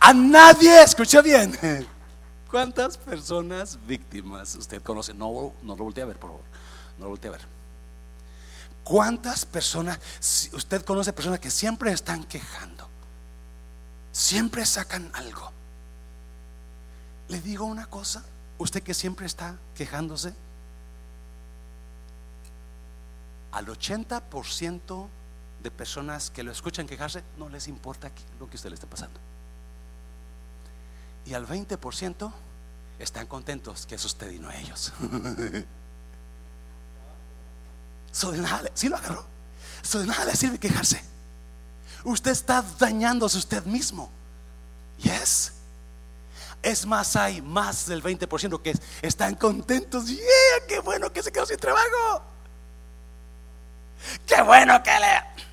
[0.00, 1.56] A nadie, escucha bien.
[2.50, 5.12] ¿Cuántas personas víctimas usted conoce?
[5.12, 6.44] No, no lo voltee a ver, por favor.
[6.98, 7.42] No lo voltee a ver.
[8.82, 10.00] ¿Cuántas personas,
[10.52, 12.88] usted conoce personas que siempre están quejando?
[14.10, 15.52] Siempre sacan algo.
[17.30, 18.24] Le digo una cosa,
[18.58, 20.34] usted que siempre está quejándose,
[23.52, 25.08] al 80%
[25.62, 28.10] de personas que lo escuchan quejarse no les importa
[28.40, 29.20] lo que usted le está pasando.
[31.24, 32.32] Y al 20%
[32.98, 34.92] están contentos que es usted y no ellos.
[38.12, 39.24] So de ¿sí lo agarró?
[39.82, 41.00] So de nada le sirve quejarse.
[42.02, 44.10] Usted está dañándose usted mismo.
[44.98, 45.52] Yes.
[46.62, 50.06] Es más, hay más del 20% que están contentos.
[50.06, 52.22] Yeah, qué bueno que se quedó sin trabajo.
[54.26, 55.44] Qué bueno que le.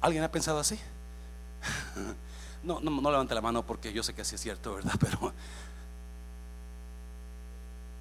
[0.00, 0.78] ¿Alguien ha pensado así?
[2.62, 4.92] No, no, no levante la mano porque yo sé que así es cierto, ¿verdad?
[5.00, 5.32] Pero.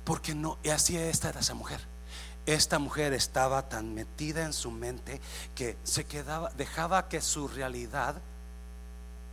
[0.04, 1.80] Porque no, y así esta esa mujer.
[2.46, 5.20] Esta mujer estaba tan metida en su mente
[5.56, 8.22] que se quedaba, dejaba que su realidad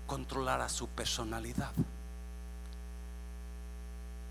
[0.09, 1.71] controlara su personalidad.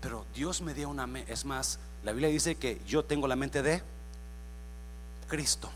[0.02, 3.36] Pero Dios me dio una mente, es más, la Biblia dice que yo tengo la
[3.36, 3.82] mente de
[5.28, 5.70] Cristo.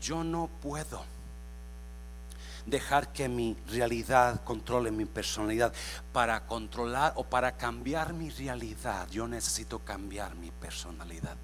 [0.00, 1.04] Yo no puedo
[2.66, 5.72] dejar que mi realidad controle mi personalidad.
[6.12, 11.36] Para controlar o para cambiar mi realidad, yo necesito cambiar mi personalidad.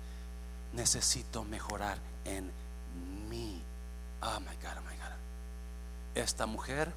[0.73, 2.51] Necesito mejorar en
[3.29, 3.63] mí.
[4.23, 5.15] Oh my God, oh my God.
[6.15, 6.93] Esta mujer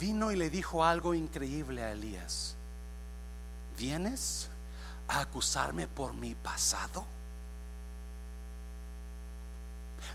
[0.00, 2.54] vino y le dijo algo increíble a Elías.
[3.78, 4.48] ¿Vienes
[5.08, 7.04] a acusarme por mi pasado?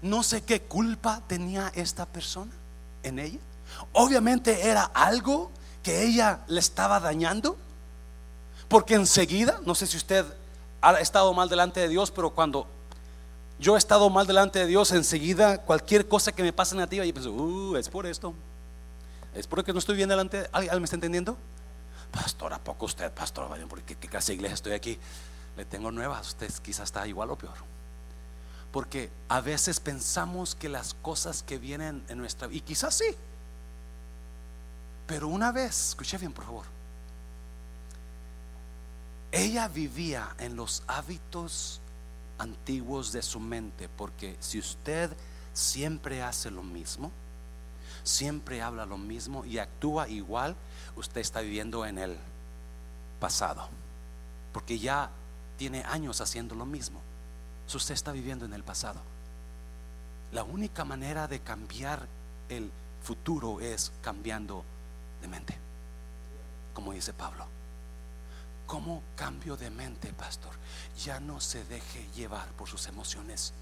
[0.02, 2.52] No sé qué culpa tenía esta persona
[3.04, 3.40] en ella.
[3.94, 5.52] Obviamente era algo
[5.84, 7.58] que ella le estaba dañando.
[8.68, 10.26] Porque enseguida, no sé si usted
[10.82, 12.68] ha estado mal delante de Dios, pero cuando
[13.60, 17.14] yo he estado mal delante de Dios, enseguida cualquier cosa que me pase negativa, yo
[17.14, 18.34] pienso, uh, es por esto.
[19.34, 20.50] Es porque no estoy bien delante.
[20.52, 21.38] ¿Alguien me está entendiendo?
[22.12, 23.50] Pastor, ¿a poco usted, pastor?
[23.68, 25.00] Porque qué clase iglesia estoy aquí.
[25.56, 26.30] Le tengo nuevas.
[26.30, 27.56] Usted quizás está igual o peor.
[28.72, 33.16] Porque a veces pensamos que las cosas que vienen en nuestra vida, y quizás sí,
[35.08, 36.66] pero una vez, escuche bien por favor,
[39.32, 41.82] ella vivía en los hábitos
[42.38, 45.12] antiguos de su mente, porque si usted
[45.54, 47.12] siempre hace lo mismo,
[48.04, 50.56] siempre habla lo mismo y actúa igual,
[50.96, 52.18] usted está viviendo en el
[53.20, 53.68] pasado,
[54.54, 55.10] porque ya
[55.58, 57.02] tiene años haciendo lo mismo
[57.78, 59.02] usted está viviendo en el pasado.
[60.32, 62.08] La única manera de cambiar
[62.50, 62.72] el
[63.04, 64.64] futuro es cambiando
[65.22, 65.58] de mente,
[66.74, 67.46] como dice Pablo.
[68.68, 70.52] ¿Cómo cambio de mente, pastor?
[71.04, 73.54] Ya no se deje llevar por sus emociones.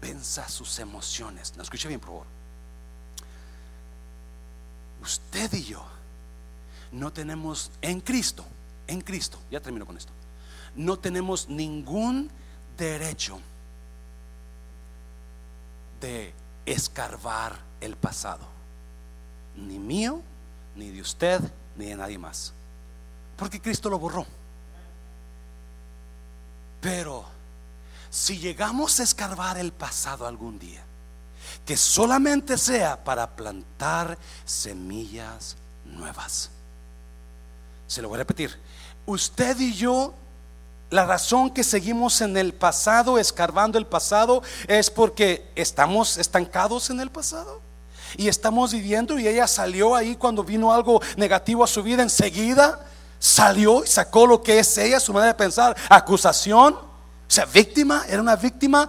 [0.00, 1.56] Venza sus emociones.
[1.56, 2.26] No escuche bien, por favor.
[5.10, 5.84] Usted y yo
[6.92, 8.44] no tenemos en Cristo,
[8.86, 10.12] en Cristo, ya termino con esto.
[10.76, 12.30] No tenemos ningún
[12.78, 13.40] derecho
[16.00, 16.32] de
[16.64, 18.46] escarbar el pasado,
[19.56, 20.22] ni mío,
[20.76, 21.40] ni de usted,
[21.74, 22.52] ni de nadie más,
[23.36, 24.24] porque Cristo lo borró.
[26.80, 27.24] Pero
[28.10, 30.84] si llegamos a escarbar el pasado algún día,
[31.64, 36.50] que solamente sea para plantar semillas nuevas.
[37.86, 38.58] Se lo voy a repetir.
[39.06, 40.14] Usted y yo
[40.90, 47.00] la razón que seguimos en el pasado, escarbando el pasado, es porque estamos estancados en
[47.00, 47.60] el pasado.
[48.16, 52.80] Y estamos viviendo y ella salió ahí cuando vino algo negativo a su vida, enseguida
[53.20, 58.04] salió y sacó lo que es ella, su manera de pensar, acusación, o sea, víctima,
[58.08, 58.88] era una víctima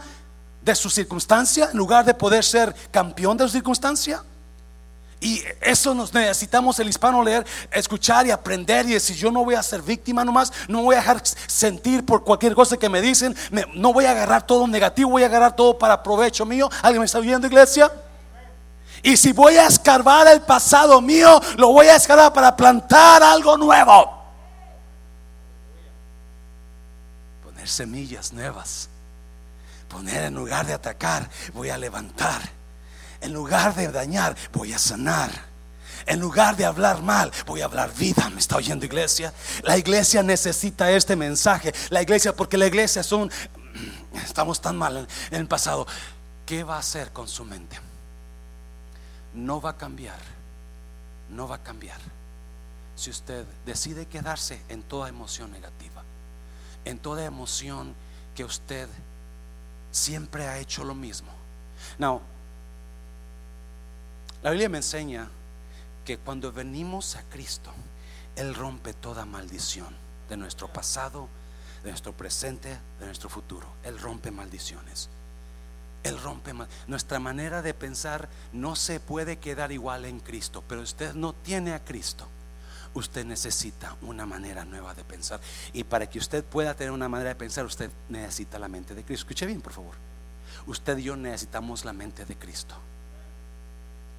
[0.62, 4.24] de su circunstancia en lugar de poder ser campeón de su circunstancia.
[5.20, 9.54] Y eso nos necesitamos el hispano leer, escuchar y aprender y decir, yo no voy
[9.54, 13.36] a ser víctima nomás, no voy a dejar sentir por cualquier cosa que me dicen,
[13.76, 16.72] no voy a agarrar todo negativo, voy a agarrar todo para provecho mío.
[16.82, 17.92] ¿Alguien me está oyendo, iglesia?
[19.04, 23.58] Y si voy a escarbar el pasado mío, lo voy a escarbar para plantar algo
[23.58, 24.24] nuevo.
[27.44, 28.91] Poner semillas nuevas.
[29.92, 32.62] Poner en lugar de atacar, voy a levantar
[33.22, 35.30] en lugar de dañar, voy a sanar.
[36.08, 38.28] En lugar de hablar mal, voy a hablar vida.
[38.32, 39.32] ¿Me está oyendo iglesia?
[39.64, 41.74] La iglesia necesita este mensaje.
[41.90, 43.32] La iglesia, porque la iglesia son,
[44.26, 45.86] estamos tan mal en el pasado.
[46.46, 47.80] ¿Qué va a hacer con su mente?
[49.36, 50.20] No va a cambiar.
[51.30, 52.00] No va a cambiar.
[52.96, 56.04] Si usted decide quedarse en toda emoción negativa,
[56.84, 57.94] en toda emoción
[58.36, 58.90] que usted
[59.92, 61.32] siempre ha hecho lo mismo.
[62.00, 62.22] Now,
[64.44, 65.30] La Biblia me enseña
[66.04, 67.72] que cuando venimos a Cristo,
[68.36, 69.96] Él rompe toda maldición
[70.30, 71.28] de nuestro pasado,
[71.84, 73.68] de nuestro presente, de nuestro futuro.
[73.84, 75.10] Él rompe maldiciones.
[76.04, 76.54] Él rompe
[76.88, 81.74] nuestra manera de pensar no se puede quedar igual en Cristo, pero usted no tiene
[81.74, 82.28] a Cristo.
[82.94, 85.40] Usted necesita una manera nueva de pensar.
[85.72, 89.04] Y para que usted pueda tener una manera de pensar, usted necesita la mente de
[89.04, 89.24] Cristo.
[89.24, 89.96] Escuche bien, por favor.
[90.68, 92.76] Usted y yo necesitamos la mente de Cristo.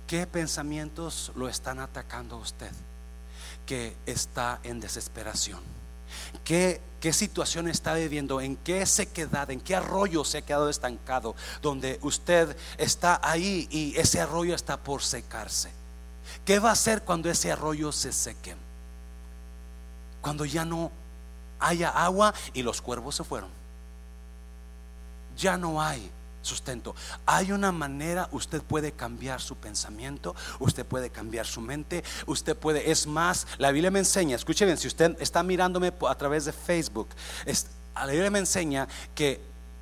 [0.06, 2.70] ¿Qué pensamientos lo están atacando a usted?
[3.66, 5.60] Que está en desesperación.
[6.44, 8.40] ¿Qué, ¿Qué situación está viviendo?
[8.40, 9.50] ¿En qué sequedad?
[9.50, 11.34] ¿En qué arroyo se ha quedado estancado?
[11.60, 15.81] Donde usted está ahí y ese arroyo está por secarse.
[16.44, 18.56] ¿Qué va a hacer cuando ese arroyo se seque?
[20.20, 20.90] Cuando ya no
[21.60, 23.50] haya agua y los cuervos se fueron.
[25.36, 26.10] Ya no hay
[26.42, 26.94] sustento.
[27.24, 32.90] Hay una manera, usted puede cambiar su pensamiento, usted puede cambiar su mente, usted puede,
[32.90, 36.52] es más, la Biblia me enseña, escuche bien, si usted está mirándome a través de
[36.52, 37.08] Facebook,
[37.94, 39.40] la Biblia me enseña que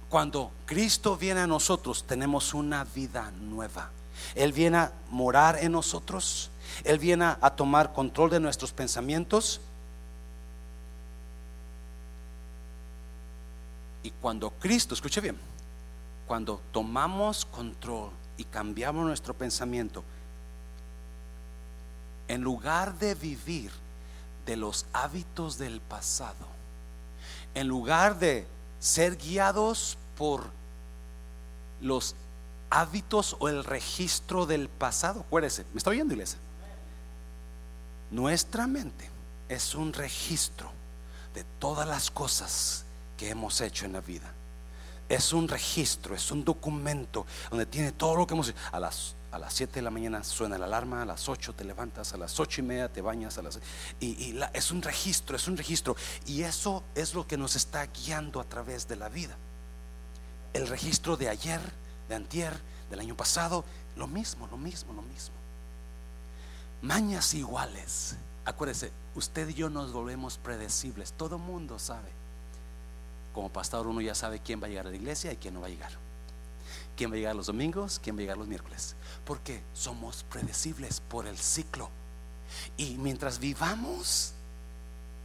[0.08, 3.90] cuando Cristo viene a nosotros tenemos una vida nueva.
[4.34, 6.49] Él viene a morar en nosotros,
[6.84, 9.60] Él viene a tomar control de nuestros pensamientos.
[14.02, 15.36] Y cuando Cristo, escuche bien,
[16.26, 20.02] cuando tomamos control y cambiamos nuestro pensamiento,
[22.28, 23.72] en lugar de vivir
[24.46, 26.46] de los hábitos del pasado,
[27.54, 28.46] en lugar de
[28.78, 30.44] ser guiados por
[31.80, 32.14] los
[32.70, 36.38] hábitos o el registro del pasado, acuérdese, ¿me está oyendo iglesia?
[38.10, 39.08] Nuestra mente
[39.48, 40.70] es un registro
[41.34, 42.84] de todas las cosas
[43.16, 44.32] que hemos hecho en la vida
[45.10, 48.58] es un registro, es un documento donde tiene todo lo que hemos hecho.
[48.70, 51.64] A las, a las 7 de la mañana suena la alarma, a las 8 te
[51.64, 53.58] levantas, a las 8 y media te bañas, a las,
[53.98, 55.96] y, es un registro, es un registro.
[56.26, 59.36] Y eso es lo que nos está guiando a través de la vida.
[60.52, 61.60] El registro de ayer,
[62.08, 62.56] de antier,
[62.88, 63.64] del año pasado,
[63.96, 65.34] lo mismo, lo mismo, lo mismo.
[66.82, 68.16] Mañas iguales.
[68.44, 71.12] Acuérdese, usted y yo nos volvemos predecibles.
[71.12, 72.20] Todo mundo sabe
[73.32, 75.60] como pastor uno ya sabe quién va a llegar a la iglesia y quién no
[75.60, 75.92] va a llegar.
[76.96, 78.96] Quién va a llegar los domingos, quién va a llegar los miércoles.
[79.24, 81.88] Porque somos predecibles por el ciclo.
[82.76, 84.32] Y mientras vivamos,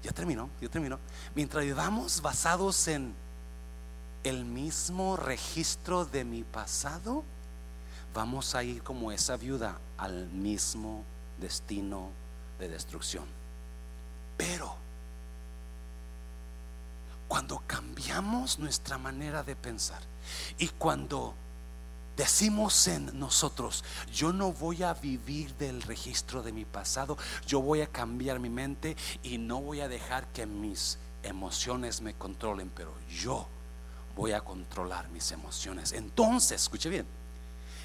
[0.03, 0.99] ya terminó, ya terminó.
[1.33, 3.15] Mientras vivamos basados en
[4.23, 7.23] el mismo registro de mi pasado,
[8.13, 11.03] vamos a ir como esa viuda al mismo
[11.39, 12.09] destino
[12.59, 13.25] de destrucción.
[14.37, 14.75] Pero
[17.27, 20.01] cuando cambiamos nuestra manera de pensar
[20.57, 21.33] y cuando
[22.15, 23.83] decimos en nosotros,
[24.13, 28.49] yo no voy a vivir del registro de mi pasado, yo voy a cambiar mi
[28.49, 33.47] mente y no voy a dejar que mis emociones me controlen, pero yo
[34.15, 35.91] voy a controlar mis emociones.
[35.91, 37.05] Entonces, escuche bien,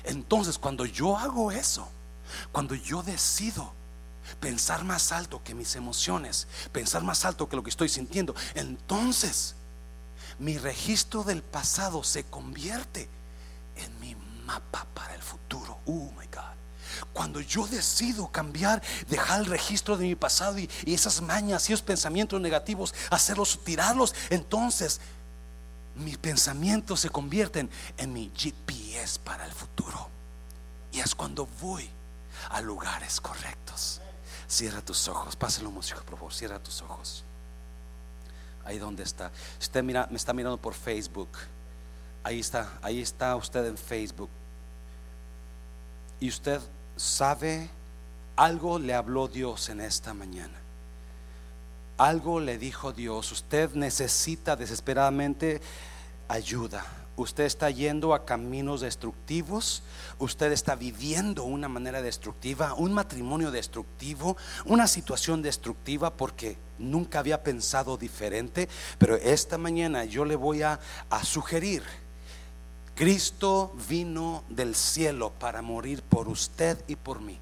[0.05, 1.88] entonces cuando yo hago eso,
[2.53, 3.72] cuando yo decido
[4.39, 9.55] pensar más alto que mis emociones, pensar más alto que lo que estoy sintiendo, entonces
[10.39, 13.09] mi registro del pasado se convierte
[13.76, 14.16] en mi
[14.47, 15.78] mapa para el futuro.
[15.87, 16.61] Oh my God.
[17.12, 21.83] Cuando yo decido cambiar, dejar el registro de mi pasado y, esas mañas y esos
[21.83, 25.01] pensamientos negativos, hacerlos, tirarlos, entonces
[25.95, 30.09] mis pensamientos se convierten en mi GPS para el futuro.
[30.93, 31.89] Y es cuando voy
[32.49, 34.01] a lugares correctos.
[34.49, 35.36] Cierra tus ojos.
[35.36, 36.32] Pásalo, músico, por favor.
[36.32, 37.24] Cierra tus ojos.
[38.64, 39.30] Ahí donde está.
[39.61, 41.30] Usted mira, me está mirando por Facebook.
[42.22, 44.30] Ahí está, ahí está usted en Facebook.
[46.18, 46.61] Y usted
[46.97, 47.70] sabe,
[48.36, 50.59] algo le habló Dios en esta mañana.
[51.97, 53.30] Algo le dijo Dios.
[53.32, 55.61] Usted necesita desesperadamente
[56.28, 56.84] ayuda
[57.16, 59.82] usted está yendo a caminos destructivos,
[60.18, 67.42] usted está viviendo una manera destructiva, un matrimonio destructivo, una situación destructiva porque nunca había
[67.42, 70.80] pensado diferente, pero esta mañana yo le voy a,
[71.22, 71.82] sugerir,
[72.94, 77.38] Cristo vino del cielo para morir por usted y por mí,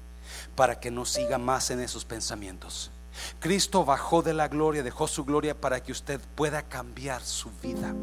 [0.55, 2.91] para que no siga más en esos pensamientos.
[3.39, 7.93] Cristo bajó de la gloria, dejó su gloria para que usted pueda cambiar su vida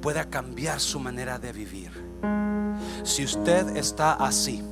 [0.00, 1.90] pueda cambiar su manera de vivir.
[3.02, 4.62] Si usted está así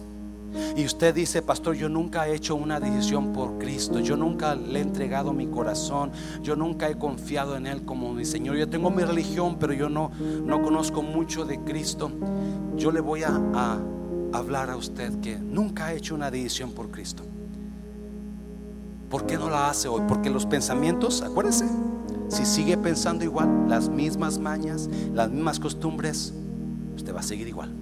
[0.76, 4.78] y usted dice, pastor, yo nunca he hecho una decisión por Cristo, yo nunca le
[4.78, 6.10] he entregado mi corazón,
[6.42, 9.88] yo nunca he confiado en Él como mi Señor, yo tengo mi religión, pero yo
[9.88, 10.10] no,
[10.44, 12.10] no conozco mucho de Cristo,
[12.76, 13.78] yo le voy a, a
[14.32, 17.24] hablar a usted que nunca ha hecho una decisión por Cristo.
[19.10, 20.02] ¿Por qué no la hace hoy?
[20.06, 21.66] Porque los pensamientos, acuérdese,
[22.28, 26.34] si sigue pensando igual, las mismas mañas, las mismas costumbres,
[26.94, 27.74] usted va a seguir igual.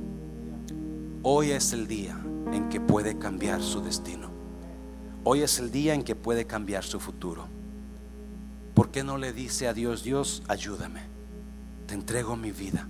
[1.22, 2.16] Hoy es el día
[2.52, 4.30] en que puede cambiar su destino.
[5.24, 7.48] Hoy es el día en que puede cambiar su futuro.
[8.74, 11.00] ¿Por qué no le dice a Dios, Dios, ayúdame?
[11.86, 12.86] Te entrego mi vida,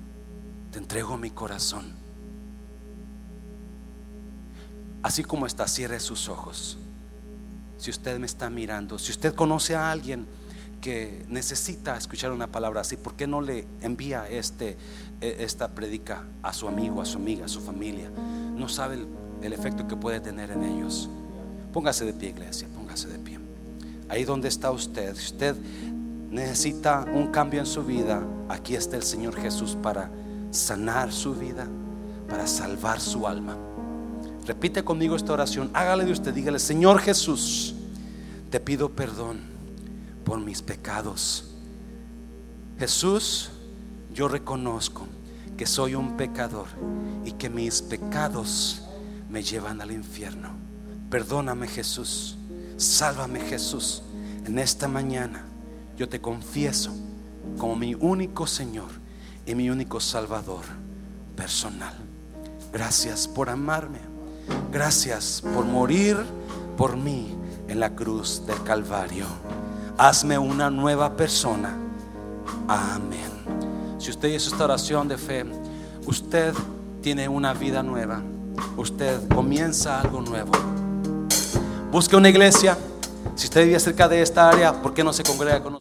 [0.71, 1.95] te entrego mi corazón.
[5.03, 6.79] Así como está, cierre sus ojos.
[7.79, 10.27] Si usted me está mirando, si usted conoce a alguien
[10.81, 14.77] que necesita escuchar una palabra así, ¿por qué no le envía este,
[15.21, 18.11] e, esta predica a su amigo, a su amiga, a su familia?
[18.57, 19.07] No sabe el,
[19.43, 21.09] el efecto que puede tener en ellos.
[21.73, 23.39] Póngase de pie, iglesia, póngase de pie.
[24.09, 25.57] Ahí donde está usted, si usted
[26.31, 30.11] necesita un cambio en su vida, aquí está el Señor Jesús para
[30.51, 31.67] sanar su vida,
[32.29, 33.57] para salvar su alma.
[34.47, 37.75] Repite conmigo esta oración, hágale de usted, dígale, Señor Jesús,
[38.51, 39.56] te pido perdón
[40.27, 41.45] por mis pecados.
[42.81, 43.51] Jesús,
[44.13, 45.07] yo reconozco
[45.57, 46.67] que soy un pecador
[47.25, 48.83] y que mis pecados
[49.31, 50.51] me llevan al infierno.
[51.09, 52.37] Perdóname Jesús,
[52.77, 54.03] sálvame Jesús.
[54.45, 55.45] En esta mañana
[55.97, 56.93] yo te confieso
[57.57, 58.91] como mi único Señor
[59.47, 60.65] y mi único Salvador
[61.37, 61.95] personal.
[62.73, 64.01] Gracias por amarme.
[64.73, 66.17] Gracias por morir
[66.77, 67.33] por mí
[67.69, 69.27] en la cruz del Calvario.
[69.99, 71.75] Hazme una nueva persona.
[72.69, 73.31] Amén.
[73.99, 75.43] Si usted hizo esta oración de fe,
[76.05, 76.53] usted
[77.01, 78.21] tiene una vida nueva.
[78.77, 80.53] Usted comienza algo nuevo.
[81.91, 82.77] Busque una iglesia.
[83.37, 85.75] Si usted vive cerca de esta área, ¿por qué no se congrega con nosotros?